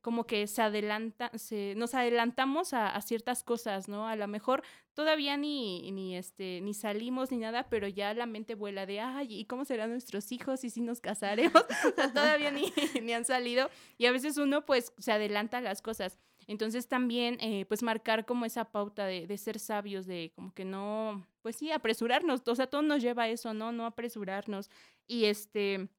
como 0.00 0.26
que 0.26 0.46
se 0.46 0.62
adelanta, 0.62 1.30
se, 1.36 1.74
nos 1.76 1.94
adelantamos 1.94 2.72
a, 2.72 3.00
ciertas 3.00 3.42
cosas, 3.42 3.88
¿no? 3.88 4.06
A 4.06 4.16
lo 4.16 4.28
mejor 4.28 4.62
todavía 4.94 5.36
ni, 5.36 5.90
ni, 5.92 6.16
este, 6.16 6.60
ni 6.62 6.74
salimos 6.74 7.30
ni 7.30 7.38
nada, 7.38 7.68
pero 7.68 7.88
ya 7.88 8.14
la 8.14 8.26
mente 8.26 8.54
vuela 8.54 8.86
de, 8.86 9.00
ay, 9.00 9.40
¿y 9.40 9.44
cómo 9.46 9.64
serán 9.64 9.90
nuestros 9.90 10.32
hijos 10.32 10.64
y 10.64 10.70
si 10.70 10.80
nos 10.80 11.00
casaremos? 11.00 11.64
todavía 12.14 12.50
ni, 12.50 12.72
ni 13.02 13.12
han 13.12 13.24
salido 13.24 13.70
y 13.96 14.06
a 14.06 14.12
veces 14.12 14.36
uno 14.38 14.64
pues 14.64 14.92
se 14.98 15.12
adelanta 15.12 15.58
a 15.58 15.62
las 15.62 15.82
cosas. 15.82 16.18
Entonces 16.46 16.88
también, 16.88 17.36
eh, 17.40 17.66
pues 17.66 17.82
marcar 17.82 18.24
como 18.24 18.46
esa 18.46 18.64
pauta 18.64 19.04
de, 19.04 19.26
de, 19.26 19.36
ser 19.36 19.58
sabios, 19.58 20.06
de 20.06 20.32
como 20.34 20.54
que 20.54 20.64
no, 20.64 21.26
pues 21.42 21.56
sí, 21.56 21.70
apresurarnos, 21.70 22.40
o 22.46 22.54
sea, 22.54 22.68
todo 22.68 22.80
nos 22.80 23.02
lleva 23.02 23.24
a 23.24 23.28
eso, 23.28 23.52
¿no? 23.52 23.70
No 23.70 23.84
apresurarnos. 23.84 24.70
Y 25.06 25.26
este, 25.26 25.90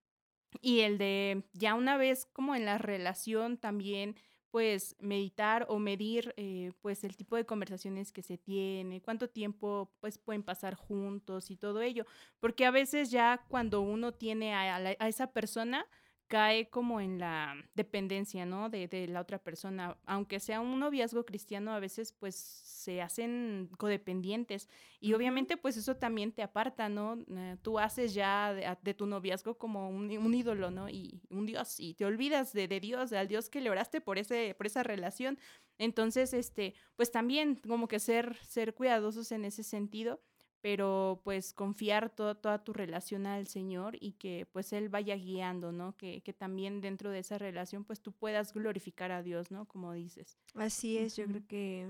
y 0.62 0.82
el 0.82 0.98
de 0.98 1.44
ya 1.54 1.76
una 1.76 1.98
vez 1.98 2.26
como 2.26 2.56
en 2.56 2.66
la 2.66 2.78
relación 2.78 3.58
también 3.58 4.16
pues 4.52 4.96
meditar 5.00 5.66
o 5.70 5.78
medir 5.78 6.34
eh, 6.38 6.72
pues 6.82 7.04
el 7.04 7.16
tipo 7.16 7.36
de 7.36 7.46
conversaciones 7.46 8.12
que 8.12 8.24
se 8.24 8.38
tiene, 8.38 9.02
cuánto 9.02 9.30
tiempo 9.30 9.92
pues 10.00 10.18
pueden 10.18 10.44
pasar 10.44 10.74
juntos 10.76 11.52
y 11.52 11.56
todo 11.56 11.82
ello, 11.82 12.06
porque 12.40 12.66
a 12.66 12.72
veces 12.72 13.12
ya 13.12 13.46
cuando 13.48 13.82
uno 13.82 14.14
tiene 14.14 14.56
a, 14.56 14.76
a 14.76 15.08
esa 15.08 15.32
persona 15.34 15.86
cae 16.30 16.70
como 16.70 17.02
en 17.02 17.20
la 17.20 17.56
dependencia, 17.74 18.46
¿no? 18.46 18.70
De, 18.70 18.88
de, 18.88 19.08
la 19.08 19.20
otra 19.20 19.40
persona. 19.40 19.98
Aunque 20.06 20.40
sea 20.40 20.62
un 20.62 20.80
noviazgo 20.80 21.26
cristiano, 21.26 21.74
a 21.74 21.80
veces 21.80 22.14
pues 22.14 22.36
se 22.36 23.02
hacen 23.02 23.70
codependientes 23.78 24.70
y 25.02 25.14
obviamente 25.14 25.58
pues 25.58 25.76
eso 25.76 25.98
también 25.98 26.32
te 26.32 26.44
aparta, 26.44 26.88
¿no? 26.88 27.18
Eh, 27.36 27.58
tú 27.64 27.80
haces 27.80 28.14
ya 28.14 28.54
de, 28.54 28.94
tu 28.94 29.08
noviazgo 29.08 29.58
como 29.58 29.90
un, 29.90 30.16
un, 30.18 30.34
ídolo, 30.34 30.70
¿no? 30.70 30.88
Y 30.88 31.20
un 31.30 31.48
Dios 31.48 31.80
y 31.80 31.96
te 31.96 32.06
olvidas 32.06 32.54
de, 32.54 32.68
de 32.68 32.80
Dios, 32.80 33.12
al 33.12 33.28
Dios 33.28 33.50
que 33.50 33.60
le 33.60 33.72
oraste 33.72 34.00
por, 34.00 34.20
ese, 34.20 34.54
por 34.56 34.68
esa 34.68 34.84
relación. 34.84 35.40
Entonces, 35.80 36.34
este, 36.34 36.76
pues 36.96 37.12
también 37.12 37.56
como 37.56 37.88
que 37.88 38.00
ser, 38.00 38.38
ser 38.46 38.76
cuidadosos 38.76 39.32
en 39.32 39.46
ese 39.46 39.64
sentido 39.64 40.22
pero 40.62 41.22
pues 41.24 41.54
confiar 41.54 42.10
toda 42.10 42.64
tu 42.64 42.74
relación 42.74 43.26
al 43.26 43.48
Señor 43.48 43.98
y 44.00 44.14
que 44.14 44.48
pues 44.52 44.74
Él 44.74 44.90
vaya 44.90 45.16
guiando, 45.16 45.72
¿no? 45.72 45.96
Que, 45.96 46.22
que, 46.22 46.34
también 46.34 46.82
dentro 46.82 47.12
de 47.12 47.20
esa 47.20 47.38
relación 47.38 47.86
pues 47.86 48.02
tú 48.02 48.12
puedas 48.12 48.54
glorificar 48.54 49.12
a 49.12 49.24
Dios, 49.24 49.52
¿no? 49.52 49.66
Como 49.66 49.94
dices. 49.94 50.38
Así 50.56 50.98
es, 50.98 51.16
yo 51.16 51.26
creo 51.26 51.48
que 51.48 51.90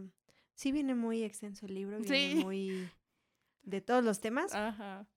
sí 0.54 0.72
viene 0.72 0.94
muy 0.94 1.24
extenso 1.24 1.66
el 1.66 1.74
libro, 1.74 2.00
viene 2.00 2.44
muy 2.44 2.90
de 3.64 3.82
todos 3.82 4.04
los 4.04 4.20
temas. 4.20 4.54
Ajá. 4.54 5.08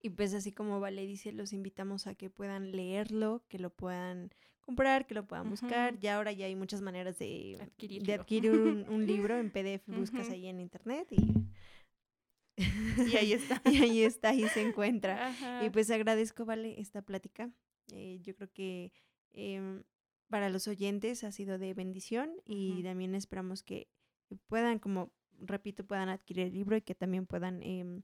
Y 0.00 0.10
pues 0.10 0.34
así 0.34 0.52
como 0.52 0.80
Vale 0.80 1.06
dice, 1.06 1.32
los 1.32 1.52
invitamos 1.52 2.06
a 2.06 2.14
que 2.14 2.28
puedan 2.28 2.72
leerlo, 2.72 3.42
que 3.48 3.58
lo 3.58 3.70
puedan 3.70 4.34
comprar, 4.60 5.06
que 5.06 5.14
lo 5.14 5.26
puedan 5.26 5.48
buscar. 5.48 5.98
Ya 5.98 6.16
ahora 6.16 6.32
ya 6.32 6.46
hay 6.46 6.54
muchas 6.54 6.80
maneras 6.80 7.18
de, 7.18 7.58
de 7.78 8.14
adquirir 8.14 8.50
un, 8.50 8.86
un, 8.88 9.06
libro 9.06 9.38
en 9.38 9.50
PDF, 9.50 9.86
buscas 9.86 10.28
ahí 10.30 10.46
en 10.46 10.60
internet 10.60 11.08
y 11.10 11.32
y 13.12 13.16
ahí 13.16 13.32
está. 13.34 13.62
y 13.64 13.78
ahí 13.78 14.02
está, 14.02 14.30
ahí 14.30 14.46
se 14.48 14.60
encuentra. 14.62 15.34
Y 15.64 15.70
pues 15.70 15.90
agradezco, 15.90 16.44
Vale, 16.44 16.80
esta 16.80 17.02
plática. 17.02 17.50
Eh, 17.92 18.18
yo 18.22 18.34
creo 18.34 18.50
que 18.52 18.92
em, 19.32 19.82
para 20.28 20.48
los 20.50 20.68
oyentes 20.68 21.24
ha 21.24 21.32
sido 21.32 21.58
de 21.58 21.74
bendición 21.74 22.32
y 22.44 22.82
también 22.82 23.14
esperamos 23.14 23.62
que 23.62 23.88
puedan, 24.46 24.78
como 24.78 25.12
repito, 25.38 25.84
puedan 25.84 26.08
adquirir 26.08 26.46
el 26.46 26.54
libro 26.54 26.76
y 26.76 26.82
que 26.82 26.94
también 26.94 27.26
puedan, 27.26 27.62
em, 27.62 28.02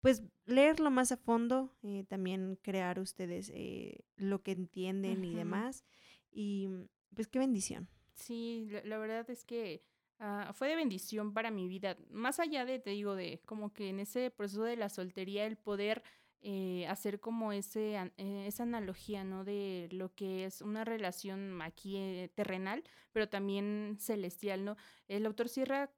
pues, 0.00 0.22
leerlo 0.46 0.90
más 0.90 1.12
a 1.12 1.16
fondo, 1.16 1.76
eh, 1.82 2.04
también 2.08 2.58
crear 2.62 2.98
ustedes 2.98 3.50
eh, 3.54 4.04
lo 4.16 4.42
que 4.42 4.52
entienden 4.52 5.24
y 5.24 5.34
demás. 5.34 5.84
Y 6.30 6.68
pues 7.14 7.28
qué 7.28 7.38
bendición. 7.38 7.88
Sí, 8.14 8.68
la 8.84 8.98
verdad 8.98 9.28
es 9.30 9.44
que 9.44 9.82
Ah, 10.22 10.52
fue 10.52 10.68
de 10.68 10.76
bendición 10.76 11.32
para 11.32 11.50
mi 11.50 11.66
vida. 11.66 11.96
Más 12.10 12.40
allá 12.40 12.66
de, 12.66 12.78
te 12.78 12.90
digo, 12.90 13.14
de 13.14 13.40
como 13.46 13.72
que 13.72 13.88
en 13.88 14.00
ese 14.00 14.30
proceso 14.30 14.64
de 14.64 14.76
la 14.76 14.90
soltería, 14.90 15.46
el 15.46 15.56
poder 15.56 16.02
eh, 16.42 16.86
hacer 16.88 17.20
como 17.20 17.52
ese, 17.52 17.94
eh, 18.18 18.44
esa 18.46 18.64
analogía, 18.64 19.24
¿no? 19.24 19.44
De 19.44 19.88
lo 19.92 20.14
que 20.14 20.44
es 20.44 20.60
una 20.60 20.84
relación 20.84 21.62
aquí 21.62 21.96
eh, 21.96 22.30
terrenal, 22.34 22.84
pero 23.12 23.30
también 23.30 23.96
celestial, 23.98 24.64
¿no? 24.64 24.76
El 25.08 25.24
autor 25.26 25.48
cierra 25.48 25.90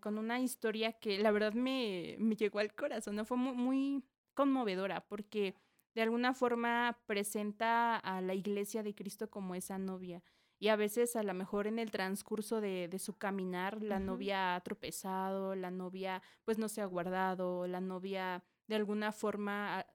con 0.00 0.18
una 0.18 0.40
historia 0.40 0.92
que 0.92 1.18
la 1.18 1.30
verdad 1.30 1.54
me, 1.54 2.16
me 2.18 2.36
llegó 2.36 2.58
al 2.58 2.74
corazón, 2.74 3.16
¿no? 3.16 3.24
Fue 3.24 3.38
muy 3.38 4.04
conmovedora 4.34 5.06
porque 5.08 5.54
de 5.94 6.02
alguna 6.02 6.34
forma 6.34 6.98
presenta 7.06 7.96
a 7.96 8.20
la 8.20 8.34
iglesia 8.34 8.82
de 8.82 8.94
Cristo 8.94 9.30
como 9.30 9.54
esa 9.54 9.78
novia 9.78 10.22
y 10.60 10.68
a 10.68 10.76
veces 10.76 11.16
a 11.16 11.22
lo 11.22 11.32
mejor 11.32 11.66
en 11.66 11.78
el 11.78 11.90
transcurso 11.90 12.60
de, 12.60 12.86
de 12.88 12.98
su 12.98 13.16
caminar 13.16 13.82
la 13.82 13.98
novia 13.98 14.54
ha 14.54 14.60
tropezado, 14.60 15.54
la 15.54 15.70
novia 15.70 16.22
pues 16.44 16.58
no 16.58 16.68
se 16.68 16.82
ha 16.82 16.84
guardado, 16.84 17.66
la 17.66 17.80
novia 17.80 18.44
de 18.68 18.76
alguna 18.76 19.10
forma 19.10 19.86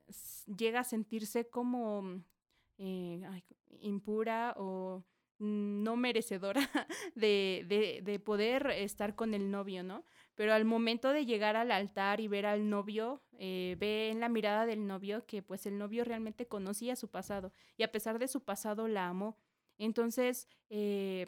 llega 0.57 0.79
a 0.79 0.83
sentirse 0.83 1.47
como 1.47 2.19
eh, 2.79 3.21
impura 3.79 4.55
o 4.57 5.05
no 5.37 5.97
merecedora 5.97 6.61
de, 7.15 7.63
de, 7.67 8.01
de, 8.03 8.19
poder 8.19 8.71
estar 8.71 9.15
con 9.15 9.33
el 9.33 9.51
novio, 9.51 9.83
¿no? 9.83 10.03
Pero 10.33 10.53
al 10.53 10.65
momento 10.65 11.11
de 11.11 11.25
llegar 11.25 11.55
al 11.55 11.71
altar 11.71 12.21
y 12.21 12.27
ver 12.27 12.45
al 12.45 12.69
novio, 12.69 13.21
eh, 13.37 13.75
ve 13.79 14.09
en 14.09 14.19
la 14.19 14.29
mirada 14.29 14.65
del 14.65 14.87
novio 14.87 15.25
que 15.25 15.41
pues 15.41 15.65
el 15.65 15.77
novio 15.77 16.05
realmente 16.05 16.47
conocía 16.47 16.95
su 16.95 17.09
pasado 17.09 17.51
y 17.77 17.83
a 17.83 17.91
pesar 17.91 18.17
de 18.17 18.27
su 18.27 18.43
pasado 18.43 18.87
la 18.87 19.07
amó 19.07 19.37
entonces, 19.77 20.47
eh, 20.69 21.27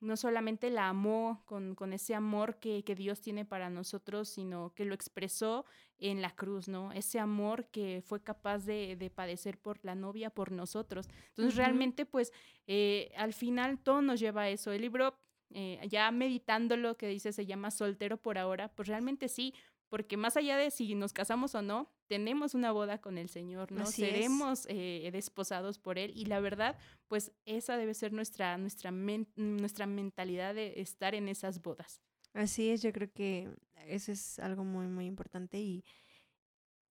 no 0.00 0.16
solamente 0.16 0.70
la 0.70 0.88
amó 0.88 1.42
con, 1.46 1.74
con 1.74 1.92
ese 1.92 2.14
amor 2.14 2.58
que, 2.58 2.84
que, 2.84 2.94
Dios 2.94 3.20
tiene 3.20 3.44
para 3.44 3.70
nosotros, 3.70 4.28
sino 4.28 4.72
que 4.74 4.84
lo 4.84 4.94
expresó 4.94 5.64
en 5.98 6.20
la 6.20 6.34
cruz, 6.34 6.68
¿no? 6.68 6.92
Ese 6.92 7.18
amor 7.18 7.68
que 7.70 8.02
fue 8.04 8.22
capaz 8.22 8.66
de, 8.66 8.96
de 8.96 9.10
padecer 9.10 9.58
por 9.58 9.82
la 9.84 9.94
novia, 9.94 10.30
por 10.30 10.52
nosotros. 10.52 11.08
Entonces, 11.30 11.56
realmente, 11.56 12.04
pues, 12.04 12.32
eh, 12.66 13.10
al 13.16 13.32
final 13.32 13.78
todo 13.78 14.02
nos 14.02 14.20
lleva 14.20 14.42
a 14.42 14.48
eso. 14.50 14.70
El 14.72 14.82
libro, 14.82 15.18
eh, 15.50 15.80
ya 15.88 16.10
meditando 16.10 16.76
lo 16.76 16.96
que 16.96 17.08
dice, 17.08 17.32
se 17.32 17.46
llama 17.46 17.70
Soltero 17.70 18.18
por 18.18 18.36
ahora, 18.36 18.68
pues 18.68 18.88
realmente 18.88 19.28
sí, 19.28 19.54
porque 19.96 20.18
más 20.18 20.36
allá 20.36 20.58
de 20.58 20.70
si 20.70 20.94
nos 20.94 21.14
casamos 21.14 21.54
o 21.54 21.62
no, 21.62 21.90
tenemos 22.06 22.52
una 22.52 22.70
boda 22.70 23.00
con 23.00 23.16
el 23.16 23.30
Señor, 23.30 23.72
¿no? 23.72 23.86
Seremos 23.86 24.66
eh, 24.68 25.08
desposados 25.10 25.78
por 25.78 25.96
Él 25.96 26.12
y 26.14 26.26
la 26.26 26.38
verdad, 26.38 26.76
pues 27.08 27.32
esa 27.46 27.78
debe 27.78 27.94
ser 27.94 28.12
nuestra, 28.12 28.58
nuestra, 28.58 28.90
nuestra 28.90 29.86
mentalidad 29.86 30.54
de 30.54 30.82
estar 30.82 31.14
en 31.14 31.30
esas 31.30 31.62
bodas. 31.62 32.02
Así 32.34 32.68
es, 32.68 32.82
yo 32.82 32.92
creo 32.92 33.10
que 33.10 33.48
eso 33.86 34.12
es 34.12 34.38
algo 34.38 34.64
muy, 34.64 34.86
muy 34.86 35.06
importante 35.06 35.60
y, 35.60 35.82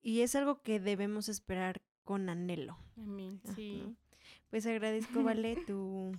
y 0.01 0.21
es 0.21 0.35
algo 0.35 0.63
que 0.63 0.79
debemos 0.79 1.29
esperar 1.29 1.83
con 2.05 2.27
anhelo. 2.27 2.79
Amén, 2.97 3.39
sí. 3.55 3.95
Pues 4.49 4.65
agradezco, 4.65 5.21
Vale, 5.23 5.57
tu, 5.67 6.11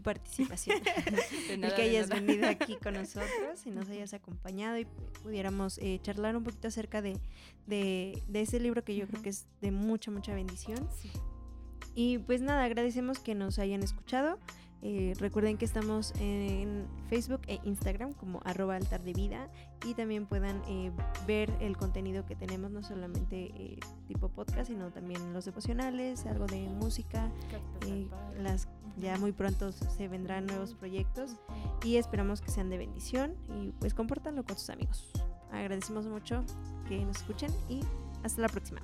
tu 0.00 0.02
participación. 0.02 0.80
el 1.50 1.74
que 1.74 1.82
hayas 1.82 2.08
venido 2.08 2.48
aquí 2.48 2.76
con 2.82 2.94
nosotros 2.94 3.64
y 3.66 3.70
nos 3.70 3.88
hayas 3.88 4.14
acompañado 4.14 4.78
y 4.78 4.86
pudiéramos 5.22 5.78
eh, 5.78 6.00
charlar 6.02 6.36
un 6.36 6.44
poquito 6.44 6.68
acerca 6.68 7.02
de, 7.02 7.18
de, 7.66 8.22
ese 8.32 8.60
libro 8.60 8.84
que 8.84 8.96
yo 8.96 9.06
creo 9.06 9.22
que 9.22 9.30
es 9.30 9.46
de 9.60 9.70
mucha, 9.70 10.10
mucha 10.10 10.34
bendición. 10.34 10.88
Y 11.94 12.18
pues 12.18 12.40
nada, 12.40 12.64
agradecemos 12.64 13.18
que 13.18 13.34
nos 13.34 13.58
hayan 13.58 13.82
escuchado. 13.82 14.38
Eh, 14.82 15.14
recuerden 15.18 15.58
que 15.58 15.66
estamos 15.66 16.14
en 16.18 16.86
Facebook 17.08 17.42
e 17.48 17.60
Instagram 17.64 18.14
como 18.14 18.40
arroba 18.44 18.76
altar 18.76 19.02
de 19.02 19.12
vida 19.12 19.48
y 19.84 19.94
también 19.94 20.26
puedan 20.26 20.62
eh, 20.66 20.90
ver 21.26 21.52
el 21.60 21.76
contenido 21.76 22.24
que 22.24 22.34
tenemos, 22.34 22.70
no 22.70 22.82
solamente 22.82 23.52
eh, 23.54 23.78
tipo 24.08 24.28
podcast, 24.28 24.68
sino 24.68 24.90
también 24.90 25.34
los 25.34 25.44
devocionales, 25.44 26.24
algo 26.26 26.46
de 26.46 26.68
música. 26.68 27.30
las, 28.38 28.68
ya 28.96 29.18
muy 29.18 29.32
pronto 29.32 29.72
se 29.72 30.08
vendrán 30.08 30.46
nuevos 30.46 30.74
proyectos 30.74 31.36
y 31.84 31.96
esperamos 31.96 32.40
que 32.40 32.50
sean 32.50 32.70
de 32.70 32.78
bendición 32.78 33.34
y 33.48 33.72
pues 33.72 33.94
compórtanlo 33.94 34.44
con 34.44 34.56
sus 34.56 34.70
amigos. 34.70 35.10
Agradecemos 35.52 36.06
mucho 36.06 36.44
que 36.88 37.04
nos 37.04 37.18
escuchen 37.18 37.50
y 37.68 37.80
hasta 38.22 38.40
la 38.40 38.48
próxima. 38.48 38.80